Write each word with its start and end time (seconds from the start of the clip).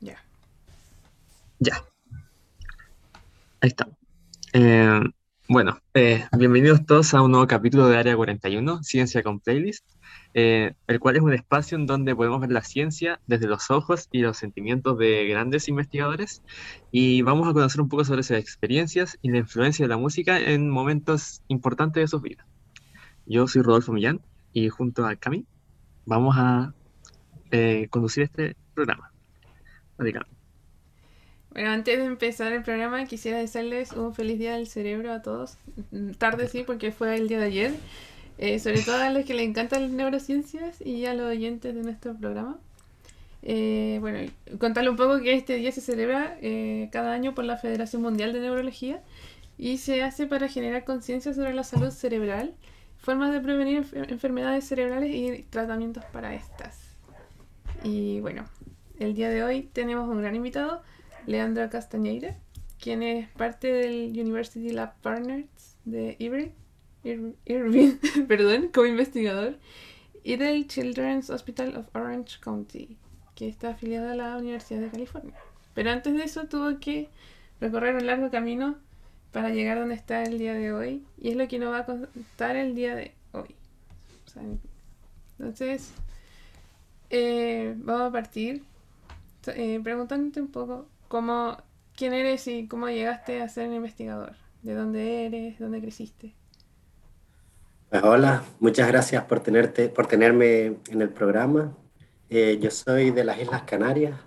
Ya. 0.00 0.16
Ya. 1.58 1.84
Ahí 3.60 3.68
estamos. 3.68 3.96
Eh, 4.54 5.00
bueno, 5.48 5.78
eh, 5.92 6.24
bienvenidos 6.38 6.86
todos 6.86 7.12
a 7.12 7.20
un 7.20 7.32
nuevo 7.32 7.46
capítulo 7.46 7.88
de 7.88 7.98
Área 7.98 8.16
41, 8.16 8.82
Ciencia 8.82 9.22
con 9.22 9.38
Playlist, 9.38 9.84
eh, 10.32 10.72
el 10.86 10.98
cual 10.98 11.16
es 11.16 11.22
un 11.22 11.34
espacio 11.34 11.76
en 11.76 11.86
donde 11.86 12.16
podemos 12.16 12.40
ver 12.40 12.52
la 12.52 12.62
ciencia 12.62 13.20
desde 13.26 13.48
los 13.48 13.70
ojos 13.70 14.08
y 14.10 14.20
los 14.20 14.38
sentimientos 14.38 14.96
de 14.96 15.26
grandes 15.26 15.68
investigadores 15.68 16.42
y 16.90 17.20
vamos 17.20 17.48
a 17.48 17.52
conocer 17.52 17.82
un 17.82 17.90
poco 17.90 18.04
sobre 18.04 18.22
sus 18.22 18.38
experiencias 18.38 19.18
y 19.20 19.30
la 19.30 19.38
influencia 19.38 19.84
de 19.84 19.90
la 19.90 19.98
música 19.98 20.40
en 20.40 20.70
momentos 20.70 21.42
importantes 21.48 22.02
de 22.02 22.08
sus 22.08 22.22
vidas. 22.22 22.46
Yo 23.26 23.46
soy 23.46 23.60
Rodolfo 23.60 23.92
Millán 23.92 24.22
y 24.54 24.70
junto 24.70 25.04
a 25.04 25.16
Cami 25.16 25.44
vamos 26.06 26.36
a 26.38 26.72
conducir 27.90 28.24
este 28.24 28.56
programa. 28.74 29.12
Bueno, 31.52 31.70
antes 31.70 31.98
de 31.98 32.04
empezar 32.04 32.52
el 32.52 32.62
programa 32.62 33.04
quisiera 33.04 33.38
desearles 33.38 33.92
un 33.92 34.14
feliz 34.14 34.38
día 34.38 34.54
del 34.54 34.66
cerebro 34.66 35.12
a 35.12 35.20
todos. 35.20 35.58
Tarde 36.18 36.48
sí, 36.48 36.64
porque 36.66 36.92
fue 36.92 37.14
el 37.14 37.28
día 37.28 37.38
de 37.38 37.44
ayer. 37.44 37.74
Eh, 38.38 38.58
sobre 38.58 38.80
todo 38.82 38.96
a 38.96 39.10
los 39.10 39.24
que 39.24 39.34
les 39.34 39.46
encantan 39.46 39.82
las 39.82 39.90
neurociencias 39.90 40.80
y 40.80 41.06
a 41.06 41.14
los 41.14 41.26
oyentes 41.26 41.74
de 41.74 41.82
nuestro 41.82 42.14
programa. 42.14 42.58
Eh, 43.42 43.98
bueno, 44.00 44.18
contarle 44.58 44.90
un 44.90 44.96
poco 44.96 45.20
que 45.20 45.34
este 45.34 45.56
día 45.56 45.72
se 45.72 45.80
celebra 45.80 46.36
eh, 46.40 46.88
cada 46.90 47.12
año 47.12 47.34
por 47.34 47.44
la 47.44 47.56
Federación 47.56 48.02
Mundial 48.02 48.32
de 48.32 48.40
Neurología 48.40 49.02
y 49.58 49.78
se 49.78 50.02
hace 50.02 50.26
para 50.26 50.48
generar 50.48 50.84
conciencia 50.84 51.34
sobre 51.34 51.52
la 51.52 51.64
salud 51.64 51.90
cerebral, 51.90 52.54
formas 52.98 53.32
de 53.32 53.40
prevenir 53.40 53.86
enfermedades 54.08 54.64
cerebrales 54.64 55.14
y 55.14 55.42
tratamientos 55.50 56.04
para 56.06 56.34
estas. 56.34 56.81
Y 57.84 58.20
bueno, 58.20 58.44
el 59.00 59.14
día 59.14 59.28
de 59.28 59.42
hoy 59.42 59.62
tenemos 59.72 60.08
un 60.08 60.20
gran 60.20 60.36
invitado 60.36 60.82
Leandra 61.26 61.68
Castañeira, 61.68 62.36
quien 62.80 63.02
es 63.02 63.28
parte 63.30 63.72
del 63.72 64.10
University 64.10 64.70
Lab 64.70 64.94
Partners 65.00 65.76
de 65.84 66.16
Irving, 66.20 66.50
perdón, 68.28 68.68
como 68.72 68.86
investigador, 68.86 69.58
y 70.22 70.36
del 70.36 70.68
Children's 70.68 71.28
Hospital 71.30 71.76
of 71.76 71.86
Orange 71.94 72.38
County, 72.40 72.96
que 73.34 73.48
está 73.48 73.70
afiliado 73.70 74.12
a 74.12 74.14
la 74.14 74.36
Universidad 74.36 74.80
de 74.80 74.90
California. 74.90 75.34
Pero 75.74 75.90
antes 75.90 76.14
de 76.14 76.22
eso 76.22 76.44
tuvo 76.44 76.78
que 76.78 77.08
recorrer 77.60 77.96
un 77.96 78.06
largo 78.06 78.30
camino 78.30 78.76
para 79.32 79.50
llegar 79.50 79.78
donde 79.78 79.94
está 79.94 80.22
el 80.22 80.38
día 80.38 80.54
de 80.54 80.72
hoy, 80.72 81.04
y 81.18 81.30
es 81.30 81.36
lo 81.36 81.48
que 81.48 81.58
nos 81.58 81.72
va 81.72 81.78
a 81.80 81.86
contar 81.86 82.54
el 82.54 82.76
día 82.76 82.94
de 82.94 83.12
hoy. 83.32 83.56
entonces, 85.38 85.92
eh, 87.12 87.74
vamos 87.76 88.08
a 88.08 88.12
partir 88.12 88.64
eh, 89.46 89.80
preguntándote 89.82 90.40
un 90.40 90.50
poco 90.50 90.88
¿Cómo, 91.08 91.58
¿Quién 91.94 92.14
eres 92.14 92.46
y 92.48 92.66
cómo 92.66 92.88
llegaste 92.88 93.42
a 93.42 93.48
ser 93.48 93.70
investigador? 93.70 94.34
¿De 94.62 94.74
dónde 94.74 95.26
eres? 95.26 95.58
¿Dónde 95.58 95.80
creciste? 95.82 96.34
Pues 97.90 98.02
hola, 98.02 98.44
muchas 98.60 98.88
gracias 98.88 99.24
por, 99.24 99.40
tenerte, 99.40 99.90
por 99.90 100.06
tenerme 100.06 100.78
en 100.88 101.02
el 101.02 101.10
programa. 101.10 101.76
Eh, 102.30 102.58
yo 102.62 102.70
soy 102.70 103.10
de 103.10 103.24
las 103.24 103.38
Islas 103.38 103.64
Canarias, 103.64 104.18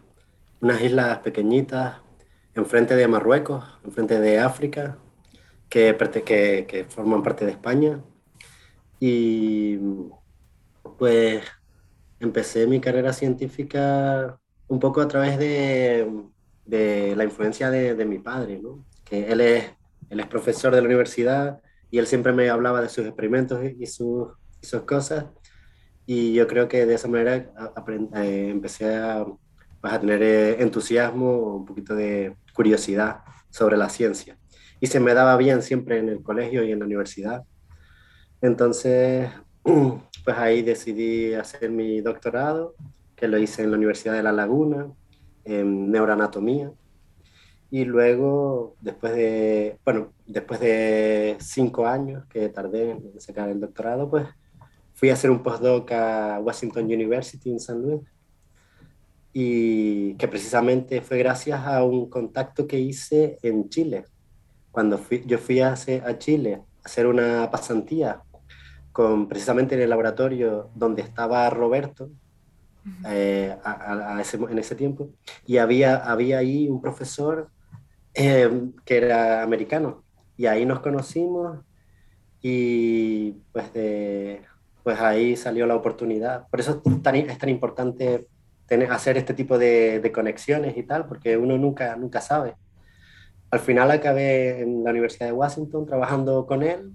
unas 0.61 0.79
islas 0.81 1.19
pequeñitas 1.19 1.97
enfrente 2.53 2.95
de 2.95 3.07
Marruecos, 3.07 3.65
enfrente 3.83 4.19
de 4.19 4.39
África, 4.39 4.99
que, 5.69 5.97
que, 6.23 6.67
que 6.67 6.85
forman 6.85 7.23
parte 7.23 7.45
de 7.45 7.51
España. 7.51 7.99
Y 8.99 9.77
pues 10.99 11.43
empecé 12.19 12.67
mi 12.67 12.79
carrera 12.79 13.13
científica 13.13 14.39
un 14.67 14.79
poco 14.79 15.01
a 15.01 15.07
través 15.07 15.37
de, 15.37 16.09
de 16.65 17.15
la 17.15 17.23
influencia 17.23 17.69
de, 17.69 18.05
mi 18.05 18.19
padre, 18.19 18.59
¿no? 18.61 18.85
que 19.03 19.31
él 19.31 19.41
es, 19.41 19.71
él 20.09 20.19
es 20.19 20.27
profesor 20.27 20.73
de 20.73 20.81
la 20.81 20.87
universidad 20.87 21.61
y 21.91 21.99
él 21.99 22.07
siempre 22.07 22.33
me 22.33 22.49
hablaba 22.49 22.81
de 22.81 22.89
sus 22.89 23.05
experimentos 23.05 23.63
y, 23.63 23.85
sus, 23.85 24.29
sus 24.61 24.81
cosas. 24.81 25.25
Y 26.07 26.33
yo 26.33 26.47
creo 26.47 26.67
que 26.67 26.85
de 26.85 26.95
esa 26.95 27.07
manera 27.07 27.35
eh, 27.35 28.49
empecé 28.49 28.95
a, 28.95 29.25
a 29.81 29.99
tener 29.99 30.21
eh, 30.23 30.61
entusiasmo, 30.61 31.57
un 31.57 31.65
poquito 31.65 31.95
de 31.95 32.35
curiosidad 32.53 33.19
sobre 33.49 33.77
la 33.77 33.89
ciencia. 33.89 34.37
Y 34.79 34.87
se 34.87 34.99
me 34.99 35.13
daba 35.13 35.37
bien 35.37 35.61
siempre 35.61 35.99
en 35.99 36.09
el 36.09 36.21
colegio 36.21 36.63
y 36.63 36.71
en 36.71 36.79
la 36.79 36.85
universidad. 36.85 37.43
Entonces, 38.41 39.29
pues 40.25 40.37
ahí 40.37 40.63
decidí 40.63 41.35
hacer 41.35 41.69
mi 41.69 42.01
doctorado, 42.01 42.75
que 43.15 43.27
lo 43.27 43.37
hice 43.37 43.61
en 43.61 43.69
la 43.69 43.77
Universidad 43.77 44.15
de 44.15 44.23
La 44.23 44.31
Laguna, 44.31 44.91
en 45.45 45.91
neuroanatomía. 45.91 46.71
Y 47.69 47.85
luego, 47.85 48.75
después 48.81 49.13
de, 49.13 49.77
bueno, 49.85 50.13
después 50.25 50.59
de 50.59 51.37
cinco 51.39 51.85
años 51.85 52.25
que 52.25 52.49
tardé 52.49 52.91
en 52.91 53.19
sacar 53.19 53.49
el 53.49 53.59
doctorado, 53.59 54.09
pues 54.09 54.25
fui 54.93 55.09
a 55.09 55.13
hacer 55.13 55.29
un 55.29 55.43
postdoc 55.43 55.91
a 55.91 56.39
Washington 56.39 56.85
University 56.85 57.51
en 57.51 57.59
San 57.59 57.81
Luis. 57.83 58.01
Y 59.31 60.15
que 60.15 60.27
precisamente 60.27 61.01
fue 61.01 61.19
gracias 61.19 61.59
a 61.67 61.83
un 61.83 62.09
contacto 62.09 62.65
que 62.65 62.79
hice 62.79 63.37
en 63.43 63.69
Chile. 63.69 64.05
Cuando 64.71 64.97
fui, 64.97 65.23
yo 65.25 65.37
fui 65.37 65.59
a, 65.59 65.73
a 65.73 66.17
Chile 66.17 66.55
a 66.55 66.85
hacer 66.85 67.05
una 67.05 67.51
pasantía 67.51 68.23
con 68.95 69.27
precisamente 69.27 69.75
en 69.75 69.81
el 69.81 69.89
laboratorio 69.89 70.69
donde 70.73 71.01
estaba 71.01 71.49
Roberto, 71.49 72.11
eh, 73.05 73.53
a, 73.61 74.17
ese, 74.21 74.37
en 74.37 74.57
ese 74.57 74.73
tiempo. 74.73 75.09
Y 75.45 75.57
había, 75.57 75.97
había 75.97 76.37
ahí 76.37 76.69
un 76.69 76.79
profesor 76.79 77.49
eh, 78.13 78.49
que 78.85 78.95
era 78.95 79.43
americano. 79.43 80.05
Y 80.37 80.45
ahí 80.45 80.65
nos 80.65 80.79
conocimos 80.79 81.59
y 82.41 83.33
pues, 83.51 83.73
de, 83.73 84.43
pues 84.81 84.97
ahí 85.01 85.35
salió 85.35 85.67
la 85.67 85.75
oportunidad. 85.75 86.47
Por 86.47 86.61
eso 86.61 86.81
es 86.85 87.01
tan, 87.01 87.17
es 87.17 87.37
tan 87.37 87.49
importante 87.49 88.29
tener, 88.65 88.89
hacer 88.93 89.17
este 89.17 89.33
tipo 89.33 89.57
de, 89.57 89.99
de, 89.99 90.11
conexiones 90.13 90.77
y 90.77 90.83
tal, 90.83 91.05
porque 91.05 91.35
uno 91.35 91.57
nunca, 91.57 91.97
nunca 91.97 92.21
sabe. 92.21 92.55
Al 93.51 93.59
final 93.59 93.91
acabé 93.91 94.61
en 94.61 94.85
la 94.85 94.91
Universidad 94.91 95.25
de 95.25 95.33
Washington 95.33 95.85
trabajando 95.85 96.45
con 96.45 96.63
él 96.63 96.93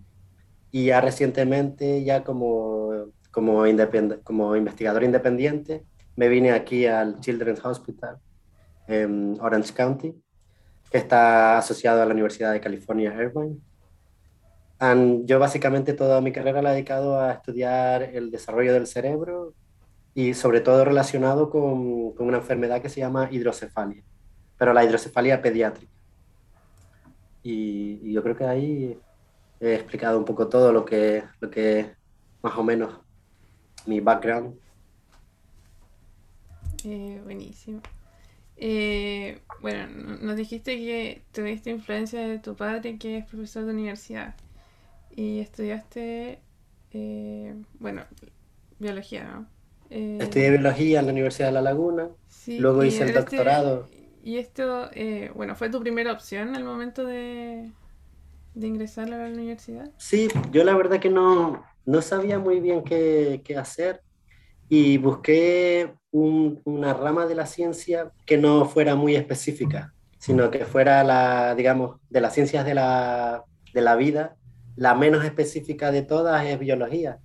y 0.70 0.86
ya 0.86 1.00
recientemente, 1.00 2.04
ya 2.04 2.24
como 2.24 3.10
como, 3.30 4.56
investigador 4.56 5.04
independiente, 5.04 5.84
me 6.16 6.28
vine 6.28 6.52
aquí 6.52 6.86
al 6.86 7.20
Children's 7.20 7.64
Hospital 7.64 8.18
en 8.88 9.38
Orange 9.40 9.72
County, 9.72 10.14
que 10.90 10.98
está 10.98 11.58
asociado 11.58 12.02
a 12.02 12.06
la 12.06 12.12
Universidad 12.12 12.52
de 12.52 12.60
California, 12.60 13.14
Irvine. 13.14 13.58
And 14.78 15.26
yo 15.26 15.38
básicamente 15.38 15.92
toda 15.92 16.20
mi 16.20 16.32
carrera 16.32 16.62
la 16.62 16.70
he 16.70 16.74
dedicado 16.74 17.20
a 17.20 17.32
estudiar 17.32 18.02
el 18.02 18.30
desarrollo 18.30 18.72
del 18.72 18.86
cerebro 18.86 19.54
y 20.14 20.34
sobre 20.34 20.60
todo 20.60 20.84
relacionado 20.84 21.50
con, 21.50 22.12
con 22.14 22.26
una 22.26 22.38
enfermedad 22.38 22.80
que 22.82 22.88
se 22.88 23.00
llama 23.00 23.28
hidrocefalia, 23.30 24.02
pero 24.58 24.72
la 24.72 24.84
hidrocefalia 24.84 25.40
pediátrica. 25.40 25.92
Y, 27.42 28.12
yo 28.12 28.22
creo 28.22 28.36
que 28.36 28.44
ahí 28.44 28.98
he 29.60 29.74
explicado 29.74 30.18
un 30.18 30.24
poco 30.24 30.48
todo 30.48 30.72
lo 30.72 30.84
que, 30.84 31.22
lo 31.40 31.50
que 31.50 31.90
más 32.42 32.56
o 32.56 32.64
menos 32.64 32.98
mi 33.86 34.00
background. 34.00 34.58
Eh, 36.84 37.20
buenísimo. 37.22 37.82
Eh, 38.56 39.40
bueno, 39.60 39.86
nos 40.20 40.36
dijiste 40.36 40.76
que 40.76 41.22
tuviste 41.32 41.70
influencia 41.70 42.26
de 42.26 42.38
tu 42.38 42.56
padre, 42.56 42.98
que 42.98 43.18
es 43.18 43.26
profesor 43.26 43.64
de 43.64 43.72
universidad, 43.72 44.34
y 45.14 45.40
estudiaste, 45.40 46.40
eh, 46.92 47.54
bueno, 47.78 48.02
biología, 48.78 49.24
¿no? 49.24 49.46
Estudié 49.90 50.50
biología 50.50 51.00
en 51.00 51.06
la 51.06 51.12
Universidad 51.12 51.48
de 51.48 51.52
La 51.52 51.62
Laguna, 51.62 52.08
luego 52.46 52.84
hice 52.84 53.02
el 53.02 53.08
este 53.08 53.20
doctorado. 53.20 53.88
y 54.22 54.36
esto, 54.36 54.88
bueno, 55.34 55.56
¿fue 55.56 55.68
tu 55.68 55.80
primera 55.80 56.12
opción 56.12 56.54
al 56.54 56.62
momento 56.62 57.04
de, 57.04 57.72
de 58.54 58.66
ingresar 58.66 59.12
a 59.12 59.18
la 59.18 59.28
universidad? 59.28 59.90
Sí, 59.96 60.28
yo 60.50 60.64
la 60.64 60.76
verdad 60.76 61.00
que 61.00 61.10
no, 61.10 61.62
no 61.84 62.02
sabía 62.02 62.38
muy 62.38 62.60
bien 62.60 62.82
qué, 62.84 63.42
qué 63.44 63.56
hacer 63.56 64.02
y 64.68 64.98
busqué 64.98 65.94
una 66.12 66.94
rama 66.94 67.26
de 67.26 67.34
la 67.34 67.46
ciencia 67.46 68.12
que 68.26 68.38
no 68.38 68.64
fuera 68.64 68.94
muy 68.94 69.16
específica, 69.16 69.92
sino 70.18 70.50
que 70.50 70.64
fuera 70.64 71.02
la, 71.04 71.54
digamos, 71.54 71.96
de 72.08 72.20
las 72.20 72.34
ciencias 72.34 72.64
de 72.64 72.74
la, 72.74 73.44
de 73.72 73.80
la 73.80 73.96
vida, 73.96 74.36
la 74.76 74.94
menos 74.94 75.24
específica 75.24 75.90
de 75.90 76.02
todas 76.02 76.44
es 76.44 76.58
biología. 76.58 77.18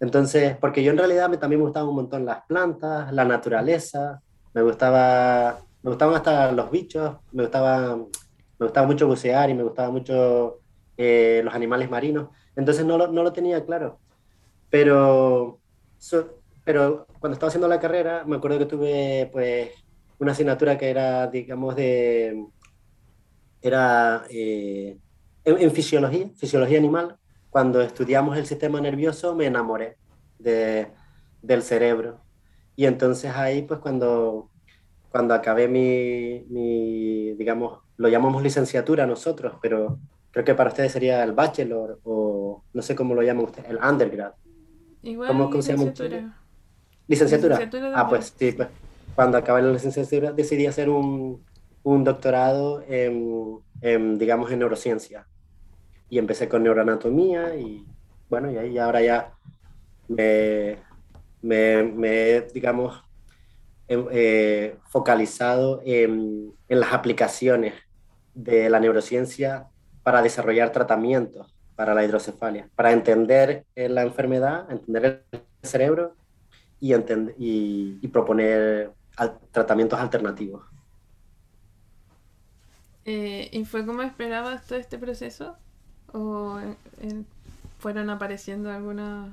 Entonces, 0.00 0.56
porque 0.60 0.82
yo 0.82 0.92
en 0.92 0.98
realidad 0.98 1.28
me, 1.28 1.36
también 1.36 1.60
me 1.60 1.66
gustaban 1.66 1.88
un 1.88 1.96
montón 1.96 2.24
las 2.24 2.42
plantas, 2.46 3.12
la 3.12 3.24
naturaleza, 3.24 4.20
me 4.54 4.62
gustaba, 4.62 5.60
me 5.82 5.90
gustaban 5.90 6.14
hasta 6.14 6.52
los 6.52 6.70
bichos, 6.70 7.16
me 7.32 7.44
gustaba, 7.44 7.96
me 7.96 8.66
gustaba 8.66 8.86
mucho 8.86 9.06
bucear 9.06 9.50
y 9.50 9.54
me 9.54 9.62
gustaba 9.62 9.90
mucho 9.90 10.60
eh, 10.98 11.40
los 11.44 11.54
animales 11.54 11.88
marinos. 11.88 12.28
Entonces 12.56 12.84
no 12.84 12.98
lo, 12.98 13.06
no 13.06 13.22
lo 13.22 13.32
tenía 13.32 13.64
claro. 13.64 14.00
Pero, 14.68 15.60
pero 16.64 17.06
cuando 17.20 17.34
estaba 17.34 17.48
haciendo 17.48 17.68
la 17.68 17.80
carrera, 17.80 18.24
me 18.26 18.36
acuerdo 18.36 18.58
que 18.58 18.66
tuve 18.66 19.30
pues 19.32 19.70
una 20.18 20.32
asignatura 20.32 20.76
que 20.76 20.90
era, 20.90 21.28
digamos, 21.28 21.76
de... 21.76 22.44
Era 23.62 24.24
eh, 24.30 24.98
en, 25.44 25.70
fisiología, 25.70 26.28
fisiología 26.36 26.78
animal. 26.78 27.16
Cuando 27.50 27.80
estudiamos 27.80 28.36
el 28.36 28.46
sistema 28.46 28.80
nervioso 28.80 29.34
me 29.34 29.46
enamoré 29.46 29.96
de, 30.38 30.88
del 31.42 31.62
cerebro. 31.62 32.20
Y 32.76 32.86
entonces 32.86 33.32
ahí, 33.34 33.62
pues 33.62 33.80
cuando, 33.80 34.50
cuando 35.10 35.34
acabé 35.34 35.68
mi, 35.68 36.44
mi, 36.48 37.34
digamos, 37.34 37.80
lo 37.96 38.08
llamamos 38.08 38.42
licenciatura 38.42 39.06
nosotros, 39.06 39.54
pero 39.62 39.98
creo 40.38 40.44
que 40.44 40.54
para 40.54 40.70
ustedes 40.70 40.92
sería 40.92 41.24
el 41.24 41.32
bachelor 41.32 41.98
o 42.04 42.62
no 42.72 42.82
sé 42.82 42.94
cómo 42.94 43.12
lo 43.12 43.22
llaman 43.22 43.46
ustedes, 43.46 43.70
el 43.70 43.78
undergrad. 43.78 44.34
Igual 45.02 45.30
¿Cómo, 45.30 45.60
se 45.60 45.76
llama? 45.76 45.92
¿Licenciatura? 47.08 47.58
ah, 47.96 48.08
pues 48.08 48.34
sí, 48.38 48.52
pues 48.52 48.68
cuando 49.16 49.36
acabé 49.36 49.62
la 49.62 49.72
licenciatura 49.72 50.30
decidí 50.30 50.66
hacer 50.66 50.90
un, 50.90 51.44
un 51.82 52.04
doctorado 52.04 52.84
en, 52.86 53.58
en, 53.80 54.16
digamos, 54.16 54.52
en 54.52 54.60
neurociencia. 54.60 55.26
Y 56.08 56.18
empecé 56.18 56.48
con 56.48 56.62
neuroanatomía 56.62 57.56
y 57.56 57.84
bueno, 58.30 58.48
y 58.52 58.58
ahí 58.58 58.78
ahora 58.78 59.02
ya 59.02 59.32
me, 60.06 60.76
me, 61.42 61.82
me 61.82 62.42
digamos, 62.54 63.02
eh, 63.88 64.76
focalizado 64.86 65.82
en, 65.84 66.52
en 66.68 66.78
las 66.78 66.92
aplicaciones 66.92 67.74
de 68.34 68.70
la 68.70 68.78
neurociencia 68.78 69.66
para 70.08 70.22
desarrollar 70.22 70.72
tratamientos 70.72 71.54
para 71.76 71.92
la 71.92 72.02
hidrocefalia, 72.02 72.70
para 72.74 72.92
entender 72.92 73.66
eh, 73.76 73.90
la 73.90 74.00
enfermedad, 74.04 74.64
entender 74.70 75.22
el 75.30 75.42
cerebro 75.62 76.14
y, 76.80 76.94
y, 77.36 78.08
proponer 78.08 78.90
tratamientos 79.50 80.00
alternativos. 80.00 80.64
Eh, 83.04 83.50
¿Y 83.52 83.66
fue 83.66 83.84
como 83.84 84.00
esperabas 84.00 84.66
todo 84.66 84.78
este 84.78 84.96
proceso? 84.96 85.58
¿O 86.14 86.58
fueron 87.78 88.08
apareciendo 88.08 88.70
algunos 88.70 89.28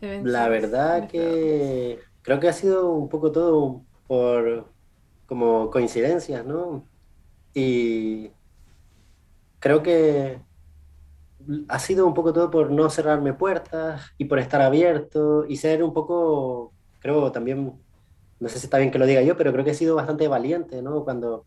eventos? 0.00 0.32
La 0.32 0.48
verdad 0.48 1.06
que 1.06 2.00
creo 2.22 2.40
que 2.40 2.48
ha 2.48 2.54
sido 2.54 2.92
un 2.92 3.10
poco 3.10 3.30
todo 3.30 3.82
por 4.06 4.64
como 5.26 5.68
coincidencias, 5.68 6.46
¿no? 6.46 6.82
Y 7.52 8.30
creo 9.62 9.80
que 9.82 10.40
ha 11.68 11.78
sido 11.78 12.06
un 12.06 12.14
poco 12.14 12.32
todo 12.32 12.50
por 12.50 12.70
no 12.70 12.90
cerrarme 12.90 13.32
puertas 13.32 14.12
y 14.18 14.24
por 14.24 14.40
estar 14.40 14.60
abierto 14.60 15.46
y 15.48 15.56
ser 15.56 15.84
un 15.84 15.94
poco, 15.94 16.72
creo 16.98 17.30
también, 17.30 17.72
no 18.40 18.48
sé 18.48 18.58
si 18.58 18.66
está 18.66 18.78
bien 18.78 18.90
que 18.90 18.98
lo 18.98 19.06
diga 19.06 19.22
yo, 19.22 19.36
pero 19.36 19.52
creo 19.52 19.64
que 19.64 19.70
he 19.70 19.74
sido 19.74 19.94
bastante 19.94 20.26
valiente, 20.26 20.82
¿no? 20.82 21.04
Cuando 21.04 21.46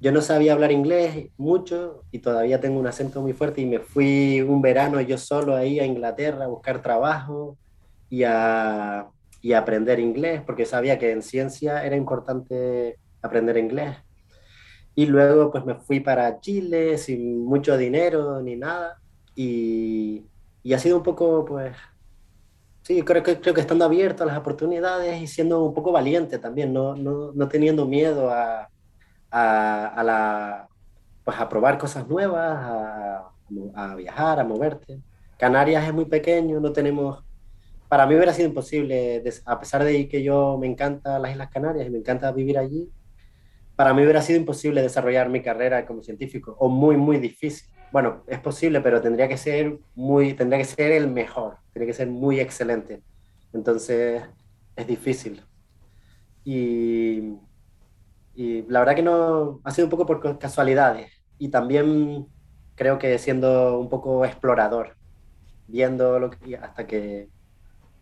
yo 0.00 0.12
no 0.12 0.22
sabía 0.22 0.52
hablar 0.52 0.70
inglés 0.70 1.30
mucho 1.36 2.04
y 2.12 2.20
todavía 2.20 2.60
tengo 2.60 2.78
un 2.78 2.86
acento 2.86 3.20
muy 3.20 3.32
fuerte 3.32 3.60
y 3.60 3.66
me 3.66 3.80
fui 3.80 4.42
un 4.42 4.62
verano 4.62 5.00
yo 5.00 5.18
solo 5.18 5.56
ahí 5.56 5.80
a 5.80 5.84
Inglaterra 5.84 6.44
a 6.44 6.48
buscar 6.48 6.82
trabajo 6.82 7.58
y 8.08 8.22
a, 8.22 9.08
y 9.42 9.54
a 9.54 9.58
aprender 9.58 9.98
inglés, 9.98 10.40
porque 10.46 10.66
sabía 10.66 11.00
que 11.00 11.10
en 11.10 11.22
ciencia 11.22 11.84
era 11.84 11.96
importante 11.96 12.96
aprender 13.22 13.56
inglés. 13.56 13.96
Y 14.94 15.06
luego 15.06 15.50
pues 15.50 15.64
me 15.64 15.74
fui 15.76 16.00
para 16.00 16.40
Chile 16.40 16.98
sin 16.98 17.44
mucho 17.44 17.76
dinero 17.76 18.42
ni 18.42 18.56
nada 18.56 18.98
y, 19.34 20.24
y 20.62 20.72
ha 20.72 20.78
sido 20.78 20.96
un 20.98 21.02
poco, 21.02 21.44
pues, 21.44 21.76
sí, 22.82 23.02
creo 23.02 23.22
que, 23.22 23.40
creo 23.40 23.54
que 23.54 23.60
estando 23.60 23.84
abierto 23.84 24.24
a 24.24 24.26
las 24.26 24.38
oportunidades 24.38 25.20
y 25.22 25.26
siendo 25.26 25.64
un 25.64 25.74
poco 25.74 25.92
valiente 25.92 26.38
también, 26.38 26.72
no, 26.72 26.94
no, 26.96 27.32
no 27.32 27.48
teniendo 27.48 27.86
miedo 27.86 28.30
a, 28.30 28.68
a, 29.30 29.86
a, 29.86 30.02
la, 30.02 30.68
pues, 31.24 31.38
a 31.38 31.48
probar 31.48 31.78
cosas 31.78 32.06
nuevas, 32.08 32.58
a, 32.58 33.30
a 33.74 33.94
viajar, 33.94 34.40
a 34.40 34.44
moverte. 34.44 35.00
Canarias 35.38 35.86
es 35.86 35.94
muy 35.94 36.04
pequeño, 36.04 36.60
no 36.60 36.72
tenemos 36.72 37.24
para 37.90 38.06
mí 38.06 38.14
hubiera 38.14 38.32
sido 38.32 38.46
imposible, 38.46 39.20
a 39.46 39.58
pesar 39.58 39.82
de 39.82 40.08
que 40.08 40.22
yo 40.22 40.56
me 40.56 40.68
encanta 40.68 41.18
las 41.18 41.32
Islas 41.32 41.50
Canarias 41.50 41.88
y 41.88 41.90
me 41.90 41.98
encanta 41.98 42.30
vivir 42.30 42.56
allí, 42.56 42.88
para 43.80 43.94
mí 43.94 44.02
hubiera 44.02 44.20
sido 44.20 44.38
imposible 44.38 44.82
desarrollar 44.82 45.30
mi 45.30 45.40
carrera 45.40 45.86
como 45.86 46.02
científico, 46.02 46.54
o 46.58 46.68
muy, 46.68 46.98
muy 46.98 47.18
difícil 47.18 47.66
bueno, 47.92 48.22
es 48.28 48.38
posible, 48.38 48.80
pero 48.80 49.00
tendría 49.00 49.28
que 49.28 49.36
ser 49.36 49.78
muy, 49.94 50.34
tendría 50.34 50.58
que 50.58 50.64
ser 50.64 50.92
el 50.92 51.08
mejor, 51.08 51.56
tendría 51.72 51.92
que 51.92 51.96
ser 51.96 52.08
muy 52.08 52.38
excelente. 52.38 53.02
Entonces, 53.52 54.22
es 54.76 54.86
difícil. 54.86 55.42
Y, 56.44 57.34
y 58.34 58.62
la 58.68 58.80
verdad 58.80 58.94
que 58.94 59.02
no, 59.02 59.60
ha 59.64 59.70
sido 59.72 59.86
un 59.86 59.90
poco 59.90 60.06
por 60.06 60.38
casualidades. 60.38 61.10
Y 61.38 61.48
también 61.48 62.26
creo 62.76 62.98
que 62.98 63.18
siendo 63.18 63.78
un 63.80 63.88
poco 63.88 64.24
explorador, 64.24 64.96
viendo 65.66 66.20
lo 66.20 66.30
que, 66.30 66.56
hasta 66.56 66.86
que, 66.86 67.28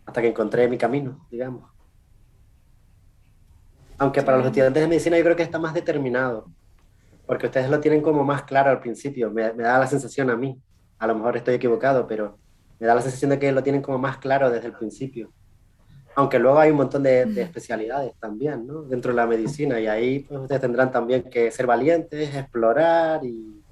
hasta 0.05 0.21
que 0.21 0.29
encontré 0.29 0.69
mi 0.69 0.77
camino, 0.77 1.27
digamos. 1.31 1.78
Aunque 3.99 4.23
para 4.23 4.39
los 4.39 4.47
estudiantes 4.47 4.83
de 4.83 4.89
medicina 4.89 5.19
yo 5.19 5.25
creo 5.25 5.37
que 5.37 5.43
está 5.43 5.59
más 5.59 5.75
determinado 5.75 6.47
porque 7.29 7.45
ustedes 7.45 7.69
lo 7.69 7.79
tienen 7.79 8.01
como 8.01 8.25
más 8.25 8.45
claro 8.45 8.71
al 8.71 8.81
principio, 8.81 9.31
me, 9.31 9.53
da 9.53 9.79
la 9.79 9.87
sensación 9.87 10.31
a 10.31 10.37
mí, 10.37 10.59
a 10.99 11.07
lo 11.07 11.15
mejor 11.15 11.37
estoy 11.37 11.57
equivocado, 11.57 12.07
pero 12.07 12.39
me 12.81 12.87
da 12.87 12.95
la 12.95 13.03
sensación 13.03 13.33
de 13.33 13.39
que 13.39 13.53
lo 13.53 13.63
tienen 13.63 13.83
como 13.83 13.99
más 13.99 14.17
claro 14.17 14.51
desde 14.51 14.69
el 14.69 14.73
principio. 14.73 15.31
Aunque 16.17 16.39
luego 16.39 16.59
hay 16.59 16.71
un 16.71 16.79
montón 16.79 17.03
de, 17.03 17.25
especialidades 17.43 18.15
también, 18.19 18.67
¿no? 18.67 18.81
Dentro 18.81 19.13
de 19.13 19.17
la 19.17 19.27
medicina, 19.27 19.79
y 19.79 19.87
ahí 19.87 20.21
pues, 20.21 20.41
ustedes 20.41 20.63
tendrán 20.63 20.91
también 20.91 21.25
que 21.25 21.51
ser 21.51 21.67
valientes, 21.67 22.35
explorar 22.35 23.23
y, 23.23 23.63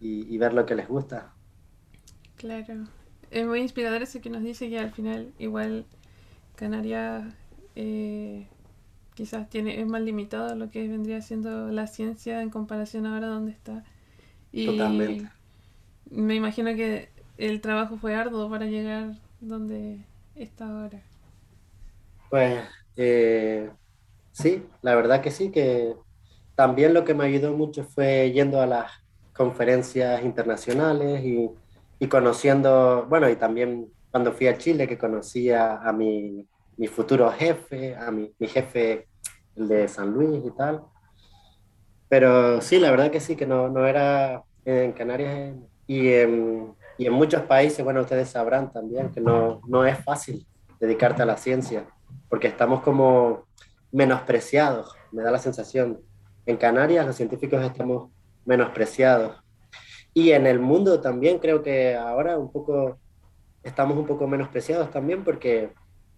y, 0.00 0.38
ver 0.38 0.54
lo 0.54 0.64
que 0.64 0.74
les 0.74 0.88
gusta. 0.88 1.30
Claro. 2.36 2.86
Es 3.30 3.46
muy 3.46 3.60
inspirador 3.60 4.00
eso 4.00 4.22
que 4.22 4.30
nos 4.30 4.42
dice 4.42 4.70
que 4.70 4.78
al 4.78 4.92
final 4.92 5.30
igual 5.38 5.84
Canarias 6.56 7.22
eh, 7.76 8.48
quizás 9.14 9.48
tiene, 9.50 9.80
es 9.80 9.86
más 9.86 10.02
limitado 10.02 10.54
lo 10.56 10.70
que 10.70 10.88
vendría 10.88 11.22
siendo 11.22 11.68
la 11.70 11.86
ciencia 11.86 12.42
en 12.42 12.50
comparación 12.50 13.06
ahora 13.06 13.28
donde 13.28 13.52
está. 13.52 13.84
Y 14.52 14.64
Totalmente. 14.64 15.30
Me 16.10 16.34
imagino 16.36 16.74
que 16.76 17.10
el 17.38 17.60
trabajo 17.60 17.96
fue 17.98 18.14
arduo 18.16 18.50
para 18.50 18.66
llegar 18.66 19.16
donde 19.40 20.06
está 20.36 20.66
ahora. 20.68 21.02
Pues 22.28 22.64
eh, 22.96 23.70
sí, 24.32 24.64
la 24.82 24.94
verdad 24.96 25.22
que 25.22 25.30
sí, 25.30 25.50
que 25.50 25.96
también 26.56 26.94
lo 26.94 27.04
que 27.04 27.14
me 27.14 27.24
ayudó 27.26 27.54
mucho 27.56 27.84
fue 27.84 28.32
yendo 28.32 28.60
a 28.62 28.66
las 28.66 28.92
conferencias 29.34 30.22
internacionales 30.24 31.24
y, 31.24 31.50
y 31.98 32.08
conociendo, 32.08 33.06
bueno, 33.08 33.28
y 33.30 33.36
también 33.36 33.92
cuando 34.10 34.32
fui 34.32 34.48
a 34.48 34.58
Chile 34.58 34.88
que 34.88 34.98
conocía 34.98 35.76
a 35.82 35.92
mi 35.92 36.48
mi 36.76 36.86
futuro 36.86 37.30
jefe, 37.30 37.94
a 37.96 38.10
mi, 38.10 38.32
mi 38.38 38.48
jefe, 38.48 39.08
el 39.56 39.68
de 39.68 39.88
San 39.88 40.10
Luis 40.10 40.44
y 40.44 40.50
tal. 40.50 40.82
Pero 42.08 42.60
sí, 42.60 42.78
la 42.78 42.90
verdad 42.90 43.10
que 43.10 43.20
sí, 43.20 43.36
que 43.36 43.46
no, 43.46 43.68
no 43.68 43.86
era 43.86 44.42
en 44.64 44.92
Canarias 44.92 45.54
y 45.86 46.08
en, 46.12 46.74
y 46.98 47.06
en 47.06 47.12
muchos 47.12 47.42
países, 47.42 47.84
bueno, 47.84 48.00
ustedes 48.00 48.28
sabrán 48.28 48.72
también 48.72 49.10
que 49.10 49.20
no, 49.20 49.60
no 49.66 49.84
es 49.84 49.98
fácil 50.04 50.46
dedicarte 50.78 51.22
a 51.22 51.26
la 51.26 51.36
ciencia, 51.36 51.86
porque 52.28 52.48
estamos 52.48 52.82
como 52.82 53.46
menospreciados, 53.92 54.94
me 55.10 55.22
da 55.22 55.30
la 55.30 55.38
sensación. 55.38 56.00
En 56.44 56.56
Canarias 56.56 57.06
los 57.06 57.16
científicos 57.16 57.62
estamos 57.62 58.10
menospreciados. 58.44 59.42
Y 60.14 60.32
en 60.32 60.46
el 60.46 60.58
mundo 60.58 61.00
también 61.00 61.38
creo 61.38 61.62
que 61.62 61.94
ahora 61.94 62.36
un 62.36 62.50
poco 62.50 62.98
estamos 63.62 63.96
un 63.96 64.06
poco 64.06 64.26
menospreciados 64.26 64.90
también 64.90 65.24
porque 65.24 65.72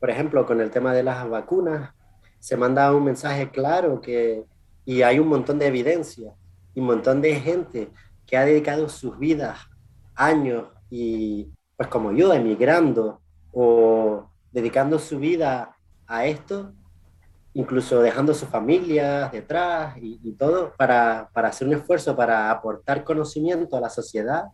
por 0.04 0.10
ejemplo, 0.10 0.44
con 0.44 0.60
el 0.60 0.70
tema 0.70 0.92
de 0.92 1.02
las 1.02 1.26
vacunas, 1.30 1.94
se 2.38 2.58
manda 2.58 2.94
un 2.94 3.04
mensaje 3.04 3.48
claro 3.48 4.02
que, 4.02 4.44
y 4.84 5.00
hay 5.00 5.18
un 5.18 5.28
montón 5.28 5.58
de 5.58 5.66
evidencia, 5.66 6.34
y 6.74 6.80
un 6.80 6.88
montón 6.88 7.22
de 7.22 7.36
gente 7.36 7.88
que 8.26 8.36
ha 8.36 8.44
dedicado 8.44 8.90
sus 8.90 9.18
vidas, 9.18 9.60
años, 10.14 10.66
y 10.90 11.48
pues 11.74 11.88
como 11.88 12.12
yo, 12.12 12.34
emigrando 12.34 13.22
o 13.50 14.28
dedicando 14.52 14.98
su 14.98 15.18
vida 15.18 15.74
a 16.06 16.26
esto, 16.26 16.74
incluso 17.54 18.02
dejando 18.02 18.34
sus 18.34 18.50
familias 18.50 19.32
detrás 19.32 19.96
y, 19.96 20.20
y 20.22 20.32
todo, 20.32 20.74
para, 20.76 21.30
para 21.32 21.48
hacer 21.48 21.66
un 21.66 21.72
esfuerzo, 21.72 22.14
para 22.14 22.50
aportar 22.50 23.04
conocimiento 23.04 23.74
a 23.74 23.80
la 23.80 23.88
sociedad. 23.88 24.48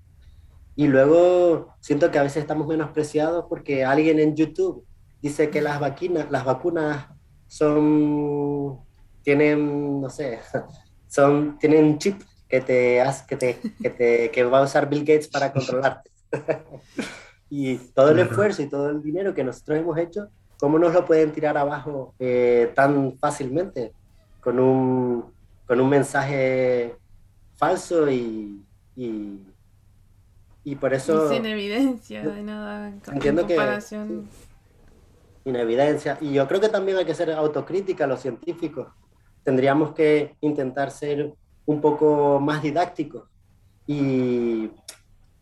Y 0.76 0.86
luego 0.86 1.74
siento 1.80 2.08
que 2.12 2.20
a 2.20 2.22
veces 2.22 2.42
estamos 2.42 2.68
menospreciados 2.68 3.46
porque 3.48 3.84
alguien 3.84 4.20
en 4.20 4.36
YouTube 4.36 4.86
dice 5.22 5.50
que 5.50 5.60
las 5.60 5.80
vacunas, 5.80 6.30
las 6.30 6.44
vacunas 6.44 7.06
son, 7.46 8.80
tienen, 9.22 10.00
no 10.00 10.10
sé, 10.10 10.40
son, 11.08 11.58
tienen 11.58 11.84
un 11.84 11.98
chip 11.98 12.22
que 12.48 12.60
te, 12.60 13.02
que 13.28 13.36
te, 13.36 13.60
que 13.80 13.90
te 13.90 14.30
que 14.30 14.44
va 14.44 14.58
a 14.58 14.62
usar 14.62 14.88
Bill 14.88 15.00
Gates 15.00 15.28
para 15.28 15.52
controlarte. 15.52 16.10
y 17.50 17.76
todo 17.76 18.10
el 18.10 18.20
esfuerzo 18.20 18.62
y 18.62 18.68
todo 18.68 18.90
el 18.90 19.02
dinero 19.02 19.34
que 19.34 19.44
nosotros 19.44 19.78
hemos 19.78 19.98
hecho 19.98 20.28
¿cómo 20.60 20.78
nos 20.78 20.92
lo 20.92 21.04
pueden 21.06 21.32
tirar 21.32 21.56
abajo 21.56 22.14
eh, 22.18 22.70
tan 22.76 23.16
fácilmente? 23.18 23.92
Con 24.40 24.60
un, 24.60 25.24
con 25.66 25.80
un 25.80 25.88
mensaje 25.88 26.96
falso 27.56 28.10
y, 28.10 28.62
y, 28.94 29.40
y 30.64 30.76
por 30.76 30.94
eso... 30.94 31.32
Y 31.32 31.36
sin 31.36 31.46
evidencia 31.46 32.22
de 32.22 32.42
nada 32.42 32.88
en 32.88 33.02
entiendo 33.12 33.46
comparación. 33.46 34.28
Que, 34.28 34.49
sin 35.50 35.60
evidencia. 35.60 36.16
Y 36.20 36.32
yo 36.32 36.46
creo 36.46 36.60
que 36.60 36.68
también 36.68 36.96
hay 36.98 37.04
que 37.04 37.14
ser 37.14 37.30
autocrítica 37.32 38.06
los 38.06 38.20
científicos. 38.20 38.88
Tendríamos 39.42 39.92
que 39.94 40.36
intentar 40.40 40.90
ser 40.90 41.32
un 41.66 41.80
poco 41.80 42.40
más 42.40 42.62
didácticos 42.62 43.28
y 43.86 44.70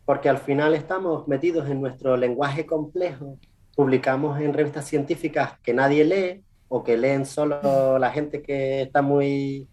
porque 0.05 0.29
al 0.29 0.39
final 0.39 0.75
estamos 0.75 1.29
metidos 1.29 1.69
en 1.69 1.81
nuestro 1.81 2.17
lenguaje 2.17 2.65
complejo, 2.65 3.39
publicamos 3.77 4.41
en 4.41 4.55
revistas 4.55 4.87
científicas 4.87 5.59
que 5.63 5.75
nadie 5.75 6.05
lee 6.05 6.45
o 6.69 6.83
que 6.83 6.97
leen 6.97 7.27
solo 7.27 7.99
la 7.99 8.11
gente 8.11 8.43
que 8.43 8.83
está 8.83 9.03
muy, 9.03 9.69